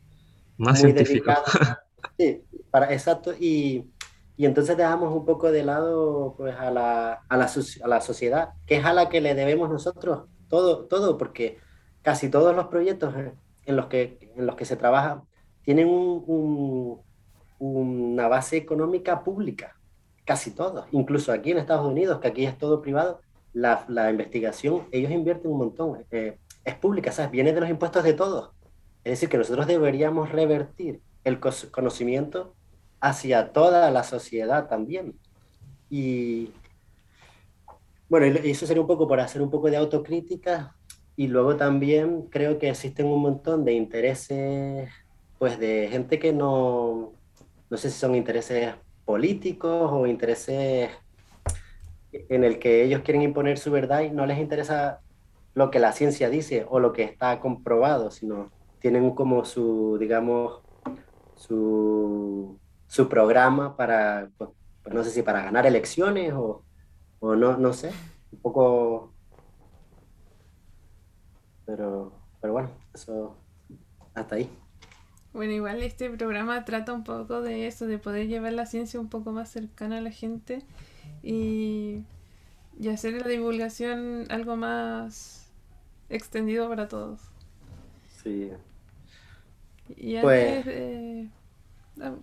más 0.58 0.84
muy 0.84 0.92
dedicada. 0.92 1.44
Sí, 2.18 2.44
para, 2.72 2.94
exacto, 2.94 3.34
y, 3.38 3.84
y, 4.38 4.46
entonces 4.46 4.78
dejamos 4.78 5.14
un 5.14 5.26
poco 5.26 5.52
de 5.52 5.64
lado 5.64 6.36
pues, 6.38 6.56
a, 6.56 6.72
la, 6.72 7.24
a, 7.28 7.38
la, 7.38 7.50
a 7.84 7.88
la 7.88 8.02
sociedad, 8.02 8.50
que 8.66 8.78
es 8.78 8.86
a 8.86 8.94
la 8.94 9.10
que 9.10 9.22
le 9.22 9.36
debemos 9.36 9.70
nosotros 9.70 10.26
todo, 10.48 10.86
todo 10.86 11.18
porque 11.18 11.58
casi 12.02 12.30
todos 12.30 12.56
los 12.56 12.68
proyectos 12.68 13.14
en 13.66 13.76
los 13.76 13.88
que, 13.88 14.32
en 14.36 14.46
los 14.46 14.56
que 14.56 14.66
se 14.66 14.76
trabaja 14.76 15.24
tienen 15.64 15.88
un, 15.88 16.24
un, 16.28 17.02
una 17.60 18.28
base 18.28 18.58
económica 18.58 19.24
pública 19.24 19.76
casi 20.26 20.52
todos, 20.52 20.86
incluso 20.92 21.32
aquí 21.32 21.52
en 21.52 21.60
Estados 21.60 21.86
Unidos, 21.86 22.20
que 22.20 22.28
aquí 22.28 22.46
es 22.46 22.58
todo 22.58 22.82
privado, 22.82 23.22
la, 23.54 23.86
la 23.88 24.10
investigación, 24.10 24.88
ellos 24.92 25.12
invierten 25.12 25.52
un 25.52 25.60
montón, 25.60 26.04
eh, 26.12 26.40
es 26.66 26.76
pública, 26.76 27.12
¿sabes? 27.12 27.32
Viene 27.32 27.54
de 27.54 27.62
los 27.62 27.70
impuestos 27.70 28.04
de 28.04 28.14
todos. 28.14 28.52
Es 29.04 29.12
decir, 29.12 29.30
que 29.30 29.38
nosotros 29.38 29.68
deberíamos 29.68 30.32
revertir 30.32 31.02
el 31.24 31.40
conocimiento 31.40 32.56
hacia 33.06 33.54
toda 33.54 33.92
la 33.92 34.04
sociedad 34.04 34.68
también. 34.68 35.14
Y 35.92 36.50
bueno, 38.10 38.26
eso 38.26 38.66
sería 38.66 38.82
un 38.82 38.88
poco 38.88 39.08
por 39.08 39.20
hacer 39.20 39.44
un 39.44 39.52
poco 39.52 39.70
de 39.70 39.78
autocrítica 39.78 40.76
y 41.16 41.28
luego 41.28 41.56
también 41.56 42.24
creo 42.32 42.58
que 42.58 42.70
existen 42.70 43.06
un 43.06 43.22
montón 43.22 43.64
de 43.64 43.74
intereses, 43.74 44.90
pues 45.38 45.60
de 45.60 45.88
gente 45.92 46.18
que 46.18 46.34
no, 46.34 47.14
no 47.70 47.78
sé 47.78 47.92
si 47.92 48.00
son 48.00 48.16
intereses 48.16 48.74
políticos 49.06 49.92
o 49.94 50.08
intereses 50.08 50.90
en 52.12 52.44
el 52.44 52.58
que 52.58 52.84
ellos 52.84 53.02
quieren 53.02 53.22
imponer 53.22 53.60
su 53.60 53.70
verdad 53.70 54.02
y 54.02 54.10
no 54.10 54.26
les 54.26 54.40
interesa 54.40 55.02
lo 55.54 55.70
que 55.70 55.80
la 55.80 55.92
ciencia 55.92 56.30
dice 56.32 56.66
o 56.68 56.80
lo 56.80 56.92
que 56.92 57.04
está 57.04 57.40
comprobado, 57.40 58.10
sino 58.10 58.52
tienen 58.80 59.12
como 59.12 59.46
su, 59.46 59.98
digamos, 60.00 60.62
su, 61.36 62.60
su 62.88 63.10
programa 63.10 63.76
para, 63.76 64.30
pues, 64.38 64.50
no 64.92 65.04
sé 65.04 65.10
si 65.10 65.22
para 65.22 65.44
ganar 65.44 65.66
elecciones 65.66 66.34
o, 66.34 66.64
o 67.20 67.36
no, 67.36 67.58
no 67.58 67.74
sé, 67.74 67.92
un 68.32 68.40
poco... 68.40 69.14
Pero, 71.66 72.14
pero 72.40 72.54
bueno, 72.54 72.70
eso 72.94 73.38
hasta 74.14 74.36
ahí. 74.36 74.50
Bueno, 75.34 75.52
igual 75.52 75.84
este 75.84 76.10
programa 76.10 76.64
trata 76.64 76.94
un 76.94 77.04
poco 77.04 77.42
de 77.42 77.68
eso, 77.68 77.88
de 77.88 77.98
poder 77.98 78.28
llevar 78.28 78.54
la 78.54 78.66
ciencia 78.66 79.00
un 79.00 79.10
poco 79.10 79.32
más 79.32 79.50
cercana 79.50 79.98
a 79.98 80.02
la 80.02 80.12
gente 80.12 80.64
y, 81.24 82.04
y 82.80 82.88
hacer 82.88 83.20
la 83.20 83.28
divulgación 83.28 84.26
algo 84.30 84.56
más 84.56 85.52
extendido 86.08 86.70
para 86.70 86.88
todos. 86.88 87.20
Sí. 88.24 88.52
Y 89.90 90.18
pues... 90.20 90.58
antes 90.58 91.28
ah, 91.28 91.45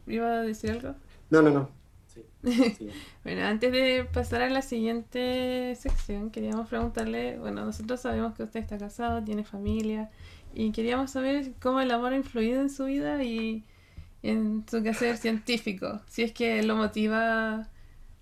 ¿Iba 0.06 0.40
a 0.40 0.42
decir 0.42 0.70
algo? 0.70 0.96
No, 1.30 1.42
no, 1.42 1.50
no. 1.50 1.70
Sí. 2.06 2.24
bueno, 3.24 3.42
antes 3.46 3.72
de 3.72 4.04
pasar 4.12 4.42
a 4.42 4.50
la 4.50 4.62
siguiente 4.62 5.74
sección, 5.76 6.30
queríamos 6.30 6.68
preguntarle, 6.68 7.38
bueno, 7.38 7.64
nosotros 7.64 8.00
sabemos 8.00 8.34
que 8.34 8.42
usted 8.42 8.60
está 8.60 8.78
casado, 8.78 9.24
tiene 9.24 9.44
familia, 9.44 10.10
y 10.52 10.72
queríamos 10.72 11.10
saber 11.12 11.54
cómo 11.60 11.80
el 11.80 11.90
amor 11.90 12.12
ha 12.12 12.16
influido 12.16 12.60
en 12.60 12.70
su 12.70 12.84
vida 12.86 13.22
y 13.22 13.64
en 14.22 14.64
su 14.68 14.82
quehacer 14.82 15.16
científico, 15.18 16.02
si 16.06 16.22
es 16.22 16.32
que 16.32 16.62
lo 16.62 16.76
motiva 16.76 17.68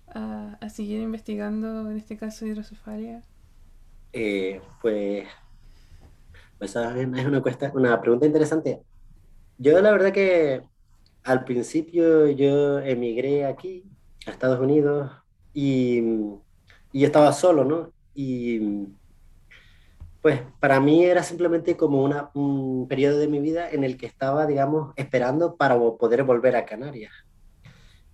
a, 0.07 0.57
a 0.61 0.69
seguir 0.69 1.01
investigando, 1.01 1.89
en 1.91 1.97
este 1.97 2.17
caso, 2.17 2.45
hidrocefalia. 2.45 3.23
Eh, 4.13 4.61
pues, 4.81 5.27
pues 6.57 6.75
es 6.75 7.25
una, 7.25 7.41
cuesta, 7.41 7.71
una 7.73 7.99
pregunta 8.01 8.25
interesante. 8.25 8.81
Yo 9.57 9.79
la 9.81 9.91
verdad 9.91 10.11
que 10.11 10.61
al 11.23 11.43
principio 11.43 12.27
yo 12.27 12.79
emigré 12.79 13.45
aquí, 13.45 13.83
a 14.25 14.31
Estados 14.31 14.59
Unidos, 14.59 15.11
y, 15.53 16.01
y 16.91 17.05
estaba 17.05 17.33
solo, 17.33 17.65
¿no? 17.65 17.91
Y 18.13 18.87
pues 20.21 20.41
para 20.59 20.79
mí 20.79 21.03
era 21.03 21.23
simplemente 21.23 21.75
como 21.75 22.03
una, 22.03 22.29
un 22.35 22.87
periodo 22.87 23.17
de 23.17 23.27
mi 23.27 23.39
vida 23.39 23.69
en 23.69 23.83
el 23.83 23.97
que 23.97 24.05
estaba, 24.05 24.45
digamos, 24.45 24.93
esperando 24.95 25.55
para 25.55 25.77
poder 25.97 26.23
volver 26.23 26.55
a 26.55 26.65
Canarias. 26.65 27.11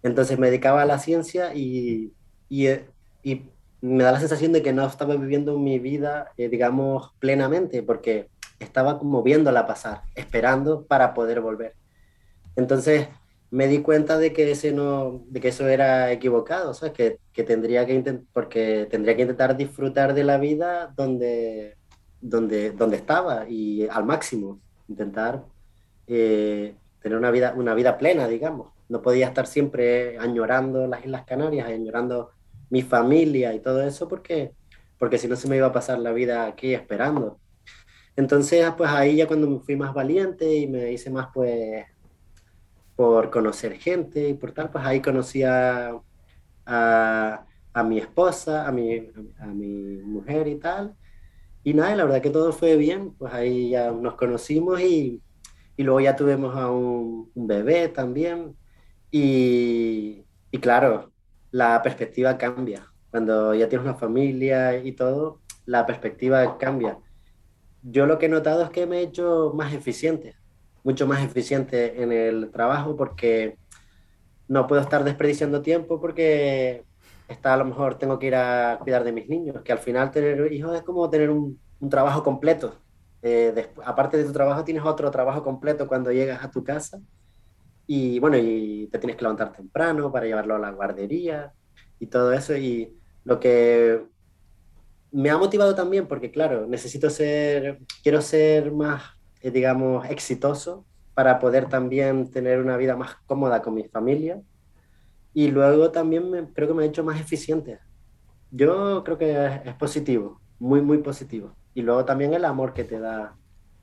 Entonces 0.03 0.39
me 0.39 0.47
dedicaba 0.47 0.83
a 0.83 0.85
la 0.85 0.99
ciencia 0.99 1.53
y, 1.53 2.13
eh, 2.49 2.85
y 3.23 3.41
me 3.81 4.03
da 4.03 4.13
la 4.13 4.19
sensación 4.19 4.53
de 4.53 4.61
que 4.61 4.71
no 4.71 4.85
estaba 4.85 5.15
viviendo 5.15 5.57
mi 5.59 5.79
vida, 5.79 6.31
eh, 6.37 6.47
digamos, 6.47 7.11
plenamente, 7.19 7.83
porque 7.83 8.29
estaba 8.59 8.99
como 8.99 9.21
viéndola 9.21 9.67
pasar, 9.67 10.03
esperando 10.15 10.85
para 10.85 11.13
poder 11.13 11.41
volver. 11.41 11.75
Entonces 12.57 13.07
me 13.49 13.67
di 13.67 13.81
cuenta 13.81 14.17
de 14.17 14.33
que, 14.33 14.51
ese 14.51 14.73
no, 14.73 15.23
de 15.29 15.39
que 15.39 15.49
eso 15.49 15.67
era 15.67 16.11
equivocado, 16.11 16.73
¿sabes? 16.73 16.93
Que, 16.93 17.19
que 17.31 17.43
tendría 17.43 17.85
que 17.85 18.21
porque 18.33 18.87
tendría 18.89 19.15
que 19.15 19.21
intentar 19.21 19.55
disfrutar 19.55 20.13
de 20.13 20.25
la 20.25 20.37
vida 20.37 20.93
donde, 20.97 21.77
donde, 22.19 22.71
donde 22.71 22.97
estaba 22.97 23.47
y 23.47 23.87
al 23.87 24.05
máximo, 24.05 24.59
intentar 24.89 25.45
eh, 26.07 26.75
tener 27.01 27.17
una 27.17 27.31
vida, 27.31 27.53
una 27.55 27.73
vida 27.73 27.97
plena, 27.97 28.27
digamos. 28.27 28.73
No 28.89 29.01
podía 29.01 29.27
estar 29.27 29.47
siempre 29.47 30.17
añorando 30.17 30.87
las 30.87 31.05
Islas 31.05 31.25
Canarias, 31.25 31.67
añorando 31.67 32.31
mi 32.69 32.81
familia 32.81 33.53
y 33.53 33.59
todo 33.59 33.83
eso, 33.83 34.07
porque, 34.07 34.51
porque 34.97 35.17
si 35.17 35.27
no 35.27 35.35
se 35.35 35.47
me 35.47 35.57
iba 35.57 35.67
a 35.67 35.73
pasar 35.73 35.99
la 35.99 36.11
vida 36.11 36.47
aquí 36.47 36.73
esperando. 36.73 37.39
Entonces, 38.15 38.65
pues 38.77 38.89
ahí 38.89 39.17
ya 39.17 39.27
cuando 39.27 39.47
me 39.49 39.59
fui 39.59 39.75
más 39.75 39.93
valiente 39.93 40.53
y 40.55 40.67
me 40.67 40.91
hice 40.91 41.11
más, 41.11 41.27
pues, 41.33 41.85
por 42.98 43.32
conocer 43.32 43.80
gente 43.80 44.30
y 44.30 44.36
por 44.36 44.54
tal, 44.54 44.72
pues 44.72 44.86
ahí 44.86 45.01
conocí 45.01 45.44
a, 45.44 45.94
a, 46.66 47.46
a 47.74 47.84
mi 47.84 48.00
esposa, 48.00 48.68
a 48.68 48.74
mi, 48.74 49.00
a 49.39 49.48
mi 49.48 50.01
mujer 50.04 50.48
y 50.50 50.60
tal. 50.60 50.96
Y 51.63 51.74
nada, 51.75 51.96
la 51.96 52.06
verdad 52.06 52.22
que 52.22 52.30
todo 52.32 52.54
fue 52.54 52.77
bien, 52.77 53.13
pues 53.16 53.34
ahí 53.34 53.72
ya 53.72 53.92
nos 53.92 54.16
conocimos 54.16 54.82
y, 54.82 55.24
y 55.77 55.84
luego 55.84 56.01
ya 56.01 56.16
tuvimos 56.16 56.56
a 56.58 56.72
un, 56.72 57.32
un 57.36 57.48
bebé 57.48 57.89
también. 57.89 58.58
Y, 59.12 60.25
y, 60.51 60.60
claro, 60.60 61.13
la 61.51 61.82
perspectiva 61.84 62.38
cambia. 62.38 62.88
Cuando 63.12 63.56
ya 63.56 63.70
tienes 63.70 63.86
una 63.88 63.96
familia 63.98 64.77
y 64.77 64.94
todo, 64.94 65.42
la 65.66 65.86
perspectiva 65.86 66.58
cambia. 66.58 67.00
Yo 67.84 68.08
lo 68.08 68.20
que 68.20 68.27
he 68.27 68.30
notado 68.30 68.63
es 68.63 68.72
que 68.72 68.88
me 68.88 69.00
he 69.00 69.04
hecho 69.04 69.54
más 69.56 69.74
eficiente, 69.74 70.37
mucho 70.88 71.06
más 71.06 71.22
eficiente 71.22 72.01
en 72.01 72.13
el 72.13 72.50
trabajo 72.50 72.96
porque 72.96 73.58
no 74.48 74.67
puedo 74.67 74.82
estar 74.82 75.03
desperdiciando 75.03 75.62
tiempo 75.62 76.00
porque 76.00 76.86
está 77.27 77.53
a 77.53 77.58
lo 77.58 77.65
mejor 77.65 78.00
tengo 78.00 78.17
que 78.17 78.27
ir 78.27 78.36
a 78.36 78.79
cuidar 78.79 79.03
de 79.03 79.12
mis 79.12 79.27
niños, 79.27 79.62
que 79.63 79.74
al 79.74 79.79
final 79.79 80.12
tener 80.12 80.50
hijos 80.53 80.74
es 80.74 80.84
como 80.84 81.10
tener 81.10 81.29
un, 81.29 81.60
trabajo 81.89 82.24
completo. 82.24 82.79
Eh, 83.22 83.70
aparte 83.84 84.15
de 84.15 84.24
tu 84.24 84.32
trabajo, 84.32 84.63
tienes 84.63 84.86
otro 84.86 85.12
trabajo 85.12 85.44
completo 85.44 85.89
cuando 85.89 86.10
llegas 86.13 86.41
a 86.41 86.50
tu 86.50 86.63
casa. 86.63 87.01
Y 87.86 88.20
bueno, 88.20 88.38
y 88.38 88.88
te 88.89 88.98
tienes 88.98 89.17
que 89.17 89.24
levantar 89.24 89.51
temprano 89.51 90.10
para 90.10 90.25
llevarlo 90.25 90.56
a 90.56 90.60
la 90.60 90.72
guardería 90.72 91.51
y 92.00 92.08
todo 92.08 92.32
eso. 92.32 92.56
Y 92.56 92.98
lo 93.25 93.41
que 93.41 94.06
me 95.12 95.29
ha 95.32 95.38
motivado 95.38 95.75
también, 95.75 96.08
porque 96.08 96.32
claro, 96.32 96.65
necesito 96.65 97.10
ser, 97.10 97.79
quiero 98.01 98.22
ser 98.22 98.72
más, 98.72 99.16
digamos, 99.41 100.10
exitoso 100.10 100.86
para 101.13 101.39
poder 101.39 101.67
también 101.70 102.29
tener 102.32 102.60
una 102.60 102.77
vida 102.77 102.96
más 102.96 103.15
cómoda 103.25 103.62
con 103.62 103.74
mi 103.74 103.84
familia 103.86 104.41
y 105.34 105.50
luego 105.51 105.91
también 105.91 106.29
me, 106.32 106.51
creo 106.53 106.67
que 106.67 106.74
me 106.74 106.84
ha 106.84 106.88
hecho 106.88 107.03
más 107.03 107.20
eficiente. 107.20 107.79
Yo 108.51 109.03
creo 109.03 109.17
que 109.17 109.62
es, 109.65 109.74
positivo, 109.75 110.41
muy, 110.60 110.82
muy 110.82 111.00
positivo. 111.00 111.56
Y 111.74 111.82
luego 111.84 112.06
también 112.06 112.34
el 112.34 112.46
amor 112.46 112.74
que 112.74 112.84
te 112.84 113.00
da 113.00 113.36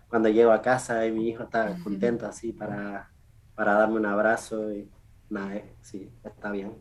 cuando 0.09 0.29
llego 0.29 0.53
a 0.53 0.63
casa 0.63 1.07
y 1.07 1.13
mi 1.13 1.29
hijo 1.29 1.45
está 1.45 1.77
contento 1.85 2.27
así 2.27 2.53
para, 2.53 3.11
para 3.55 3.75
darme 3.75 3.97
un 3.97 4.07
abrazo 4.07 4.73
y 4.73 4.89
nada, 5.31 5.57
eh, 5.57 5.75
sí, 5.81 6.11
está 6.25 6.51
bien. 6.51 6.73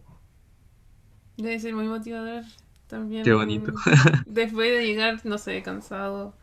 Debe 1.38 1.60
ser 1.60 1.74
muy 1.74 1.88
motivador 1.88 2.44
También. 2.88 3.24
Qué 3.24 3.34
bonito. 3.34 3.74
después 4.26 4.72
de 4.72 4.86
llegar, 4.86 5.20
no 5.24 5.38
sé, 5.38 5.62
cansado 5.64 6.34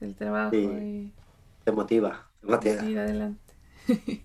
del 0.00 0.14
trabajo 0.14 0.50
Sí. 0.52 0.58
y 0.58 1.12
Te 1.68 1.72
motiva. 1.72 2.30
te 2.40 2.46
motiva. 2.46 2.80
seguir 2.80 2.98
adelante. 2.98 3.54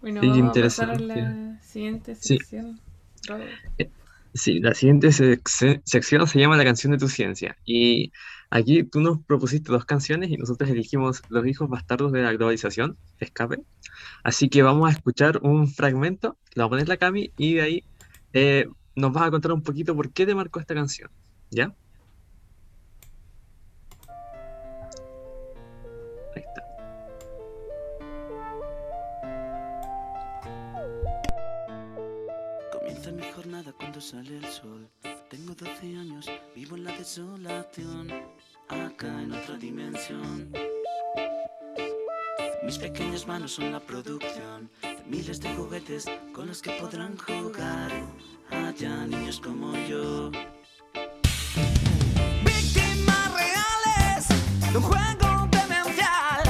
bueno, 0.00 0.20
Sí, 0.20 0.26
vamos 0.28 0.56
a 0.56 0.60
pasar 0.60 0.90
a 0.90 0.94
interesante. 0.94 1.06
la 1.06 1.62
siguiente 1.62 2.14
Sí. 2.16 2.38
sección. 2.38 2.80
Rodo. 3.28 3.44
Sí, 4.34 4.58
la 4.60 4.74
siguiente 4.74 5.08
sec- 5.08 5.82
sección 5.84 6.26
se 6.26 6.40
llama 6.40 6.56
La 6.56 6.64
canción 6.64 6.90
de 6.92 6.98
tu 6.98 7.06
ciencia. 7.08 7.56
Y 7.64 8.10
aquí 8.50 8.82
tú 8.82 9.00
nos 9.00 9.20
propusiste 9.24 9.70
dos 9.70 9.84
canciones 9.84 10.30
y 10.30 10.36
nosotros 10.36 10.68
elegimos 10.70 11.22
Los 11.28 11.46
hijos 11.46 11.68
bastardos 11.68 12.10
de 12.12 12.22
la 12.22 12.32
globalización, 12.32 12.96
Escape. 13.20 13.58
Así 14.24 14.48
que 14.48 14.62
vamos 14.62 14.88
a 14.88 14.92
escuchar 14.92 15.38
un 15.42 15.68
fragmento, 15.68 16.38
lo 16.54 16.62
va 16.62 16.66
a 16.66 16.70
poner 16.70 16.88
la 16.88 16.96
Cami 16.96 17.32
y 17.36 17.54
de 17.54 17.62
ahí 17.62 17.84
eh, 18.32 18.66
nos 18.96 19.12
vas 19.12 19.28
a 19.28 19.30
contar 19.30 19.52
un 19.52 19.62
poquito 19.62 19.94
por 19.94 20.12
qué 20.12 20.26
te 20.26 20.34
marcó 20.34 20.58
esta 20.58 20.74
canción. 20.74 21.08
¿Ya? 21.50 21.72
Sale 34.02 34.36
el 34.36 34.46
sol. 34.46 34.88
Tengo 35.30 35.54
12 35.54 35.96
años, 35.96 36.28
vivo 36.56 36.76
en 36.76 36.84
la 36.84 36.92
desolación, 36.98 38.10
acá 38.68 39.22
en 39.22 39.32
otra 39.32 39.56
dimensión. 39.56 40.52
Mis 42.64 42.78
pequeñas 42.78 43.26
manos 43.28 43.52
son 43.52 43.70
la 43.70 43.78
producción 43.78 44.68
miles 45.06 45.40
de 45.40 45.54
juguetes 45.54 46.06
con 46.32 46.48
los 46.48 46.60
que 46.60 46.72
podrán 46.72 47.16
jugar 47.16 47.92
allá 48.50 49.06
niños 49.06 49.40
como 49.40 49.72
yo. 49.86 50.32
Víctimas 52.44 53.28
reales 53.34 54.26
de 54.72 54.78
un 54.78 54.82
juego 54.82 55.48
demencial. 55.52 56.42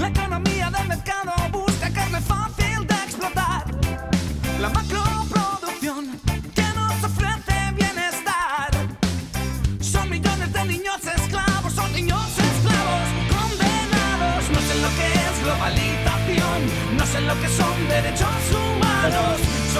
La 0.00 0.08
economía 0.08 0.70
del 0.70 0.88
mercado 0.88 1.32
busca 1.52 1.92
carne 1.92 2.20
fácil 2.20 2.86
de 2.88 2.94
explotar. 2.94 3.66
La 4.60 4.68
macroproducción 4.68 4.99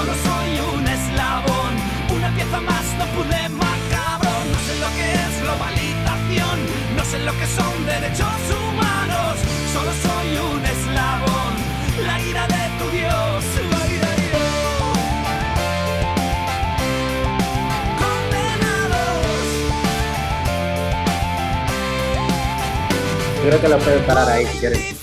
Solo 0.01 0.15
soy 0.15 0.51
un 0.75 0.89
eslabón, 0.89 1.73
una 2.17 2.35
pieza 2.35 2.59
más, 2.63 2.85
no 2.99 3.05
pude 3.13 3.49
macabro. 3.51 4.31
No 4.51 4.59
sé 4.65 4.75
lo 4.81 4.89
que 4.97 5.13
es 5.13 5.43
globalización, 5.43 6.59
no 6.97 7.05
sé 7.05 7.19
lo 7.19 7.33
que 7.39 7.47
son 7.47 7.85
derechos 7.85 8.41
humanos. 8.49 9.37
Solo 9.75 9.93
soy 10.01 10.39
un 10.39 10.65
eslabón, 10.65 11.53
la 12.07 12.19
ira 12.23 12.47
de 12.47 12.63
tu 12.79 12.91
Dios. 12.97 13.45
La 13.71 13.87
ira 13.93 14.09
de. 14.09 14.21
Yo 23.37 23.49
creo 23.49 23.61
que 23.61 23.69
lo 23.69 23.79
pueden 23.79 24.03
parar 24.05 24.31
ahí 24.31 24.47
si 24.47 24.59
quieren. 24.61 25.00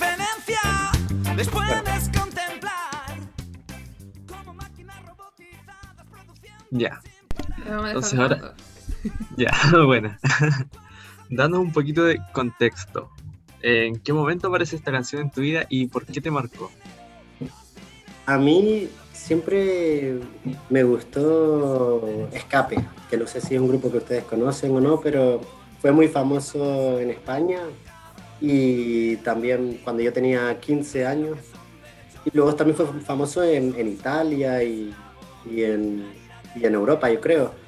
Ahora-. 8.17 8.53
Ya, 9.37 9.51
bueno. 9.85 10.15
Danos 11.29 11.59
un 11.59 11.71
poquito 11.71 12.03
de 12.03 12.19
contexto. 12.33 13.09
¿En 13.61 13.99
qué 13.99 14.13
momento 14.13 14.47
aparece 14.47 14.75
esta 14.75 14.91
canción 14.91 15.23
en 15.23 15.31
tu 15.31 15.41
vida 15.41 15.65
y 15.69 15.87
por 15.87 16.05
qué 16.05 16.21
te 16.21 16.31
marcó? 16.31 16.71
A 18.25 18.37
mí 18.37 18.87
siempre 19.13 20.19
me 20.69 20.83
gustó 20.83 22.29
Escape, 22.31 22.77
que 23.09 23.17
no 23.17 23.27
sé 23.27 23.41
si 23.41 23.55
es 23.55 23.61
un 23.61 23.67
grupo 23.67 23.91
que 23.91 23.97
ustedes 23.97 24.23
conocen 24.23 24.75
o 24.75 24.79
no, 24.79 25.01
pero 25.01 25.41
fue 25.81 25.91
muy 25.91 26.07
famoso 26.07 26.99
en 26.99 27.09
España 27.09 27.61
y 28.39 29.15
también 29.17 29.79
cuando 29.83 30.03
yo 30.03 30.13
tenía 30.13 30.57
15 30.59 31.05
años. 31.05 31.37
Y 32.25 32.31
luego 32.33 32.53
también 32.55 32.77
fue 32.77 32.85
famoso 33.01 33.43
en, 33.43 33.73
en 33.77 33.87
Italia 33.87 34.63
y, 34.63 34.93
y 35.49 35.63
en, 35.63 36.05
y 36.55 36.65
en 36.65 36.73
Europa, 36.73 37.09
yo 37.09 37.19
creo. 37.19 37.66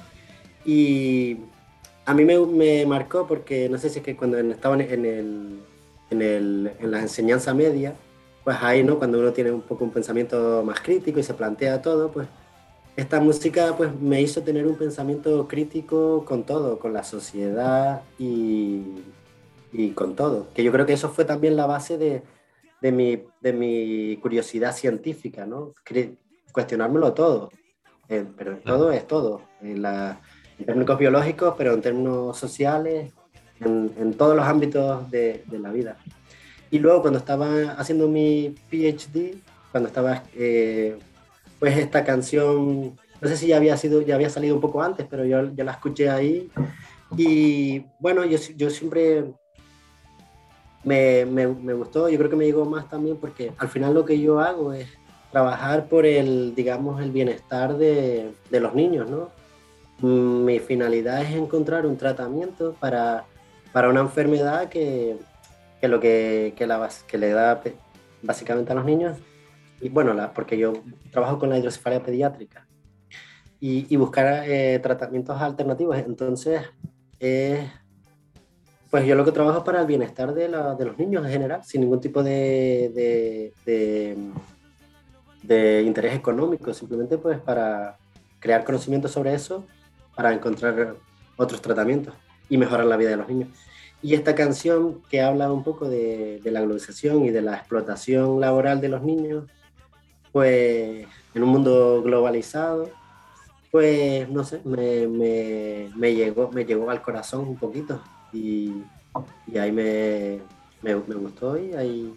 Y 0.71 1.38
a 2.05 2.13
mí 2.13 2.23
me, 2.25 2.38
me 2.38 2.86
marcó 2.86 3.25
porque 3.25 3.67
no 3.69 3.79
sé 3.79 3.89
si 3.89 3.99
es 3.99 4.05
que 4.05 4.15
cuando 4.15 4.38
estaba 4.38 4.75
en, 4.75 5.03
el, 5.03 5.60
en, 6.12 6.21
el, 6.21 6.71
en 6.79 6.91
la 6.91 6.99
enseñanza 7.01 7.55
media, 7.55 7.95
pues 8.43 8.55
ahí, 8.62 8.84
¿no? 8.84 8.99
Cuando 8.99 9.19
uno 9.19 9.34
tiene 9.34 9.51
un 9.51 9.62
poco 9.62 9.84
un 9.84 9.89
pensamiento 9.89 10.62
más 10.63 10.79
crítico 10.82 11.19
y 11.19 11.23
se 11.23 11.34
plantea 11.34 11.82
todo, 11.82 12.12
pues 12.12 12.27
esta 12.95 13.19
música 13.19 13.73
pues 13.77 13.89
me 13.99 14.21
hizo 14.21 14.43
tener 14.43 14.67
un 14.67 14.75
pensamiento 14.75 15.47
crítico 15.47 16.23
con 16.23 16.43
todo, 16.43 16.77
con 16.77 16.93
la 16.93 17.03
sociedad 17.03 18.03
y, 18.19 18.84
y 19.73 19.89
con 19.95 20.15
todo. 20.15 20.49
Que 20.53 20.63
yo 20.63 20.71
creo 20.71 20.86
que 20.86 20.93
eso 20.93 21.10
fue 21.10 21.25
también 21.25 21.55
la 21.55 21.65
base 21.65 21.97
de, 21.97 22.21
de, 22.79 22.91
mi, 22.91 23.23
de 23.41 23.53
mi 23.53 24.17
curiosidad 24.17 24.75
científica, 24.75 25.47
¿no? 25.47 25.73
Cuestionármelo 26.51 27.13
todo. 27.13 27.49
Eh, 28.08 28.25
pero 28.38 28.58
todo 28.58 28.91
es 28.91 29.08
todo. 29.08 29.41
En, 29.62 29.82
la- 29.84 30.19
en 30.59 30.65
términos 30.65 30.99
biológicos, 30.99 31.55
pero 31.57 31.73
en 31.73 31.81
términos 31.81 32.37
sociales, 32.37 33.11
en, 33.61 34.13
todos 34.13 34.35
los 34.35 34.45
ámbitos 34.45 35.09
de, 35.09 35.43
la 35.51 35.71
vida. 35.71 35.97
Y 36.71 36.79
luego 36.79 37.01
cuando 37.01 37.19
estaba 37.19 37.71
haciendo 37.77 38.07
mi 38.07 38.55
PhD, 38.69 39.35
cuando 39.71 39.87
estaba, 39.87 40.23
eh, 40.35 40.97
pues 41.59 41.77
esta 41.77 42.03
canción, 42.03 42.95
no 43.21 43.27
sé 43.27 43.37
si 43.37 43.47
ya 43.47 43.57
había, 43.57 43.75
sido, 43.77 44.01
ya 44.01 44.15
había 44.15 44.29
salido 44.29 44.55
un 44.55 44.61
poco 44.61 44.81
antes, 44.81 45.07
pero 45.09 45.25
yo, 45.25 45.53
yo 45.53 45.63
la 45.63 45.71
escuché 45.71 46.09
ahí. 46.09 46.49
Y 47.17 47.85
bueno, 47.99 48.23
yo, 48.25 48.69
siempre 48.69 49.25
me, 50.83 51.25
me, 51.25 51.47
me 51.47 51.73
gustó, 51.73 52.07
yo 52.09 52.17
creo 52.17 52.29
que 52.29 52.35
me 52.35 52.45
llegó 52.45 52.65
más 52.65 52.87
también 52.89 53.17
porque 53.17 53.51
al 53.57 53.69
final 53.69 53.93
lo 53.93 54.05
que 54.05 54.19
yo 54.19 54.39
hago 54.39 54.73
es 54.73 54.87
trabajar 55.31 55.87
por 55.87 56.05
el, 56.05 56.53
digamos, 56.55 57.01
el 57.01 57.11
bienestar 57.11 57.77
de, 57.77 58.31
de 58.49 58.59
los 58.59 58.75
niños, 58.75 59.09
¿no? 59.09 59.38
Mi 60.01 60.59
finalidad 60.59 61.21
es 61.21 61.31
encontrar 61.31 61.85
un 61.85 61.97
tratamiento 61.97 62.73
para, 62.79 63.25
para 63.73 63.89
una 63.89 63.99
enfermedad 63.99 64.69
que, 64.69 65.17
que 65.81 65.88
lo 65.88 65.99
que, 65.99 66.53
que, 66.55 66.65
la, 66.65 66.88
que 67.07 67.17
le 67.17 67.29
da 67.31 67.62
pe- 67.62 67.75
básicamente 68.21 68.71
a 68.71 68.75
los 68.75 68.85
niños, 68.85 69.17
y 69.81 69.89
bueno, 69.89 70.13
la, 70.13 70.33
porque 70.33 70.57
yo 70.57 70.73
trabajo 71.12 71.38
con 71.39 71.49
la 71.49 71.57
hidrocefalia 71.57 72.01
pediátrica, 72.01 72.65
y, 73.59 73.93
y 73.93 73.97
buscar 73.97 74.43
eh, 74.47 74.79
tratamientos 74.79 75.39
alternativos. 75.41 75.97
Entonces, 75.97 76.62
eh, 77.19 77.69
pues 78.89 79.05
yo 79.05 79.15
lo 79.15 79.25
que 79.25 79.33
trabajo 79.33 79.57
es 79.59 79.63
para 79.65 79.81
el 79.81 79.88
bienestar 79.88 80.33
de, 80.33 80.47
la- 80.47 80.75
de 80.75 80.85
los 80.85 80.97
niños 80.97 81.25
en 81.25 81.31
general, 81.31 81.62
sin 81.63 81.81
ningún 81.81 81.99
tipo 81.99 82.23
de, 82.23 83.53
de, 83.65 84.17
de 85.43 85.81
interés 85.81 86.15
económico, 86.15 86.73
simplemente 86.73 87.17
pues 87.17 87.38
para 87.39 87.97
crear 88.39 88.63
conocimiento 88.63 89.09
sobre 89.09 89.33
eso, 89.33 89.65
para 90.19 90.34
encontrar 90.34 90.97
otros 91.38 91.62
tratamientos 91.62 92.13
y 92.49 92.58
mejorar 92.58 92.86
la 92.86 92.97
vida 92.97 93.12
de 93.12 93.15
los 93.15 93.29
niños. 93.29 93.47
Y 94.01 94.15
esta 94.15 94.36
canción 94.36 95.01
que 95.10 95.21
habla 95.21 95.49
un 95.49 95.63
poco 95.63 95.88
de, 95.88 96.41
de 96.43 96.51
la 96.51 96.60
globalización 96.60 97.23
y 97.23 97.29
de 97.29 97.41
la 97.41 97.55
explotación 97.55 98.41
laboral 98.41 98.82
de 98.82 98.89
los 98.89 99.01
niños, 99.01 99.45
pues 100.34 101.08
en 101.34 101.43
un 101.43 101.47
mundo 101.47 102.01
globalizado, 102.03 102.89
pues 103.71 104.27
no 104.27 104.43
sé, 104.43 104.60
me, 104.65 105.08
me, 105.08 105.89
me 105.95 106.13
llegó, 106.13 106.51
me 106.51 106.65
llegó 106.65 106.91
al 106.91 107.01
corazón 107.01 107.47
un 107.47 107.55
poquito 107.55 108.01
y, 108.34 108.73
y 109.47 109.58
ahí 109.58 109.71
me, 109.71 110.41
me, 110.82 110.95
me 110.95 111.15
gustó 111.15 111.58
y, 111.58 111.75
ahí, 111.75 112.13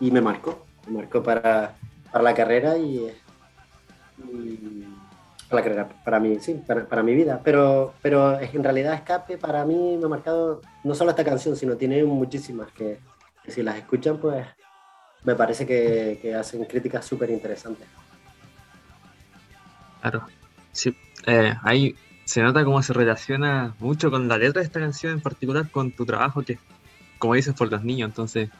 y 0.00 0.10
me 0.10 0.20
marcó, 0.20 0.66
me 0.88 0.96
marcó 0.96 1.22
para, 1.22 1.76
para 2.10 2.24
la 2.24 2.34
carrera 2.34 2.76
y, 2.76 3.08
y 4.18 4.84
la 5.50 5.88
para 6.04 6.18
mí, 6.18 6.38
sí, 6.40 6.60
para, 6.66 6.86
para 6.86 7.02
mi 7.02 7.14
vida, 7.14 7.40
pero, 7.44 7.94
pero 8.02 8.38
en 8.40 8.64
realidad 8.64 8.94
Escape 8.94 9.38
para 9.38 9.64
mí 9.64 9.96
me 9.96 10.06
ha 10.06 10.08
marcado 10.08 10.60
no 10.84 10.94
solo 10.94 11.10
esta 11.10 11.24
canción, 11.24 11.56
sino 11.56 11.76
tiene 11.76 12.02
muchísimas 12.04 12.72
que, 12.72 12.98
si 13.46 13.62
las 13.62 13.76
escuchan, 13.76 14.18
pues 14.18 14.44
me 15.24 15.34
parece 15.34 15.66
que, 15.66 16.34
hacen 16.34 16.64
críticas 16.64 17.04
súper 17.04 17.30
interesantes. 17.30 17.86
Claro. 20.00 20.26
Sí. 20.72 20.96
Eh, 21.26 21.54
ahí 21.62 21.96
se 22.24 22.42
nota 22.42 22.64
cómo 22.64 22.82
se 22.82 22.92
relaciona 22.92 23.74
mucho 23.78 24.10
con 24.10 24.28
la 24.28 24.38
letra 24.38 24.60
de 24.60 24.66
esta 24.66 24.80
canción, 24.80 25.14
en 25.14 25.20
particular 25.20 25.70
con 25.70 25.92
tu 25.92 26.04
trabajo, 26.04 26.42
que 26.42 26.58
como 27.18 27.34
dices, 27.34 27.54
por 27.54 27.70
los 27.70 27.82
niños. 27.82 28.08
Entonces, 28.08 28.50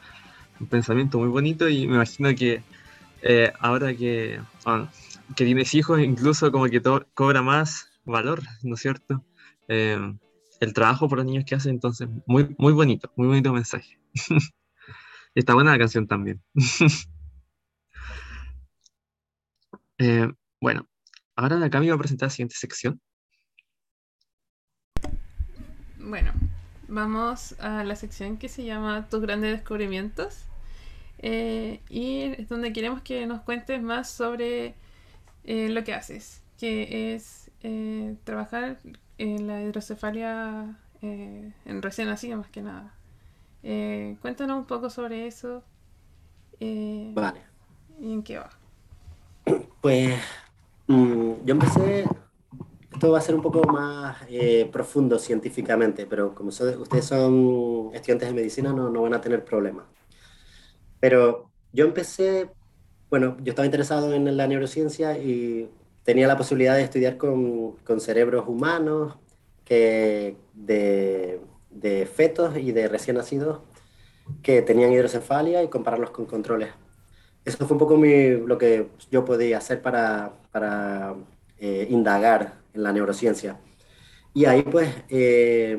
un 0.59 0.67
pensamiento 0.67 1.19
muy 1.19 1.29
bonito 1.29 1.69
y 1.69 1.87
me 1.87 1.95
imagino 1.95 2.33
que 2.35 2.61
eh, 3.21 3.51
ahora 3.59 3.93
que, 3.93 4.39
que 5.35 5.45
tienes 5.45 5.73
hijos, 5.73 5.99
incluso 5.99 6.51
como 6.51 6.65
que 6.65 6.81
cobra 7.13 7.41
más 7.41 7.89
valor, 8.05 8.41
¿no 8.63 8.75
es 8.75 8.81
cierto? 8.81 9.23
eh, 9.67 10.13
el 10.59 10.73
trabajo 10.73 11.07
por 11.07 11.19
los 11.19 11.25
niños 11.25 11.45
que 11.45 11.55
hacen, 11.55 11.75
entonces, 11.75 12.07
muy, 12.25 12.55
muy 12.57 12.73
bonito, 12.73 13.11
muy 13.15 13.27
bonito 13.27 13.53
mensaje. 13.53 13.99
está 15.35 15.53
buena 15.53 15.71
la 15.71 15.79
canción 15.79 16.07
también. 16.07 16.41
Eh, 19.99 20.31
bueno, 20.61 20.87
ahora 21.35 21.65
acá 21.65 21.79
me 21.79 21.87
iba 21.87 21.95
a 21.95 21.97
presentar 21.97 22.27
la 22.27 22.29
siguiente 22.29 22.53
sección. 22.55 23.01
Bueno, 25.97 26.31
vamos 26.87 27.59
a 27.59 27.83
la 27.83 27.95
sección 27.95 28.37
que 28.37 28.47
se 28.47 28.63
llama 28.63 29.07
Tus 29.09 29.21
grandes 29.21 29.53
descubrimientos. 29.53 30.43
Eh, 31.17 31.81
y 31.89 32.21
es 32.37 32.47
donde 32.47 32.73
queremos 32.73 33.01
que 33.01 33.25
nos 33.25 33.41
cuentes 33.41 33.81
más 33.81 34.07
sobre 34.07 34.75
eh, 35.47 35.69
lo 35.69 35.83
que 35.83 35.93
haces, 35.93 36.43
que 36.59 37.15
es 37.15 37.49
eh, 37.63 38.15
trabajar 38.23 38.77
en 39.17 39.47
la 39.47 39.63
hidrocefalia 39.63 40.77
en 41.01 41.81
recién 41.81 42.07
nacida 42.07 42.37
más 42.37 42.49
que 42.49 42.61
nada. 42.61 42.93
cuéntanos 44.21 44.59
un 44.59 44.65
poco 44.65 44.89
sobre 44.89 45.25
eso. 45.27 45.63
vale. 46.59 47.41
¿Y 47.99 48.13
en 48.13 48.23
qué 48.23 48.37
va? 48.37 48.49
Pues 49.81 50.19
mm, 50.87 51.33
yo 51.45 51.53
empecé 51.53 52.05
esto 52.97 53.11
va 53.11 53.19
a 53.19 53.21
ser 53.21 53.35
un 53.35 53.43
poco 53.43 53.61
más 53.67 54.17
eh, 54.27 54.67
profundo 54.71 55.19
científicamente, 55.19 56.07
pero 56.07 56.33
como 56.33 56.49
ustedes 56.49 57.05
son 57.05 57.91
estudiantes 57.93 58.27
de 58.27 58.33
medicina, 58.33 58.73
no, 58.73 58.89
no 58.89 59.03
van 59.03 59.13
a 59.13 59.21
tener 59.21 59.45
problemas. 59.45 59.85
Pero 60.99 61.51
yo 61.71 61.85
empecé, 61.85 62.49
bueno, 63.09 63.37
yo 63.43 63.51
estaba 63.51 63.65
interesado 63.65 64.13
en 64.13 64.37
la 64.37 64.47
neurociencia 64.47 65.17
y 65.17 65.69
tenía 66.03 66.27
la 66.27 66.37
posibilidad 66.37 66.75
de 66.75 66.83
estudiar 66.83 67.17
con, 67.17 67.73
con 67.83 67.99
cerebros 67.99 68.47
humanos, 68.47 69.15
que 69.65 70.37
de, 70.53 71.41
de, 71.69 72.05
fetos 72.05 72.57
y 72.57 72.71
de 72.71 72.87
recién 72.87 73.17
nacidos 73.17 73.59
que 74.41 74.61
tenían 74.61 74.93
hidrocefalia 74.93 75.63
y 75.63 75.67
compararlos 75.67 76.11
con 76.11 76.25
controles. 76.25 76.69
Eso 77.43 77.67
fue 77.67 77.75
un 77.75 77.79
poco 77.79 77.97
mi, 77.97 78.31
lo 78.37 78.57
que 78.57 78.89
yo 79.11 79.25
podía 79.25 79.57
hacer 79.57 79.81
para, 79.81 80.33
para 80.51 81.15
eh, 81.59 81.87
indagar 81.89 82.55
en 82.73 82.83
la 82.83 82.93
neurociencia. 82.93 83.59
Y 84.33 84.45
ahí 84.45 84.63
pues, 84.63 84.89
eh, 85.09 85.77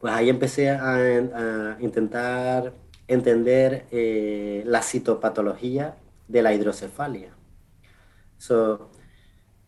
pues 0.00 0.12
ahí 0.12 0.28
empecé 0.28 0.68
a, 0.70 1.78
intentar 1.80 2.74
entender 3.08 3.86
eh, 3.90 4.62
la 4.66 4.82
citopatología 4.82 5.96
de 6.28 6.42
la 6.42 6.54
hidrocefalia. 6.54 7.34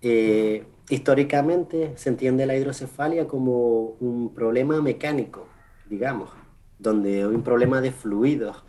Eh, 0.00 0.66
históricamente 0.90 1.92
se 1.96 2.10
entiende 2.10 2.46
la 2.46 2.56
hidrocefalia 2.56 3.26
como 3.26 3.96
un 4.00 4.34
problema 4.34 4.80
mecánico, 4.82 5.48
digamos, 5.88 6.30
donde 6.78 7.26
un 7.26 7.42
problema 7.42 7.80
de 7.80 7.92
fluidos, 7.92 8.62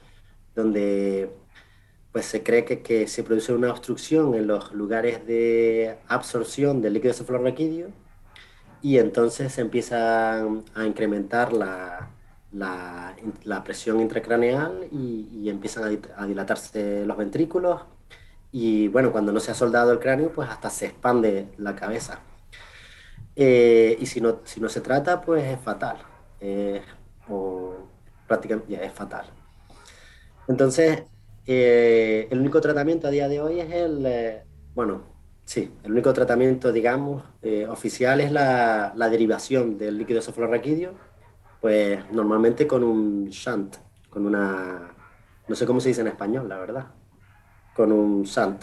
donde 0.55 1.29
pues 2.11 2.25
se 2.25 2.43
cree 2.43 2.63
que, 2.63 2.81
que, 2.81 3.07
se 3.07 3.23
produce 3.23 3.53
una 3.53 3.71
obstrucción 3.71 4.35
en 4.35 4.47
los 4.47 4.73
lugares 4.73 5.27
de 5.27 5.97
absorción 6.07 6.81
del 6.81 6.93
líquido 6.93 7.13
cefalorraquídeo 7.13 7.89
y 8.81 8.99
entonces 8.99 9.51
se 9.53 9.61
empieza 9.61 10.41
a 10.75 10.85
incrementar 10.85 11.51
la, 11.51 12.14
la, 12.55 13.63
presión 13.63 13.99
intracraneal 13.99 14.87
y, 14.91 15.49
empiezan 15.49 15.99
a, 16.17 16.25
dilatarse 16.25 17.05
los 17.05 17.17
ventrículos 17.17 17.81
y 18.51 18.87
bueno, 18.87 19.11
cuando 19.11 19.31
no 19.31 19.39
se 19.39 19.51
ha 19.51 19.53
soldado 19.53 19.91
el 19.91 19.99
cráneo, 19.99 20.31
pues 20.31 20.49
hasta 20.49 20.69
se 20.69 20.85
expande 20.85 21.49
la 21.57 21.75
cabeza. 21.75 22.21
Eh, 23.35 23.97
y 23.99 24.05
si 24.05 24.21
no, 24.21 24.39
si 24.45 24.61
no 24.61 24.69
se 24.69 24.79
trata, 24.79 25.21
pues 25.21 25.43
es 25.43 25.59
fatal. 25.59 25.97
O 27.29 27.75
prácticamente 28.27 28.83
es 28.85 28.93
fatal. 28.93 29.25
Entonces, 30.47 31.03
eh, 31.45 32.27
el 32.31 32.39
único 32.39 32.61
tratamiento 32.61 33.07
a 33.07 33.11
día 33.11 33.27
de 33.27 33.41
hoy 33.41 33.59
es 33.59 33.71
el, 33.73 34.05
eh, 34.05 34.43
bueno, 34.73 35.03
sí, 35.43 35.71
el 35.83 35.91
único 35.91 36.13
tratamiento, 36.13 36.71
digamos, 36.71 37.23
oficial 37.69 38.21
es 38.21 38.31
la, 38.31 38.93
la, 38.95 39.09
derivación 39.09 39.77
del 39.77 39.97
líquido 39.97 40.21
cefalorraquídeo, 40.21 40.93
pues 41.65 42.11
normalmente 42.11 42.67
con 42.67 42.83
un 42.83 43.25
shunt, 43.31 43.77
con 44.11 44.27
una, 44.27 44.93
no 45.47 45.55
sé 45.55 45.65
cómo 45.65 45.79
se 45.79 45.89
dice 45.89 46.01
en 46.01 46.07
español, 46.07 46.47
la 46.47 46.59
verdad, 46.59 46.85
con 47.75 47.91
un 47.91 48.21
shunt, 48.21 48.61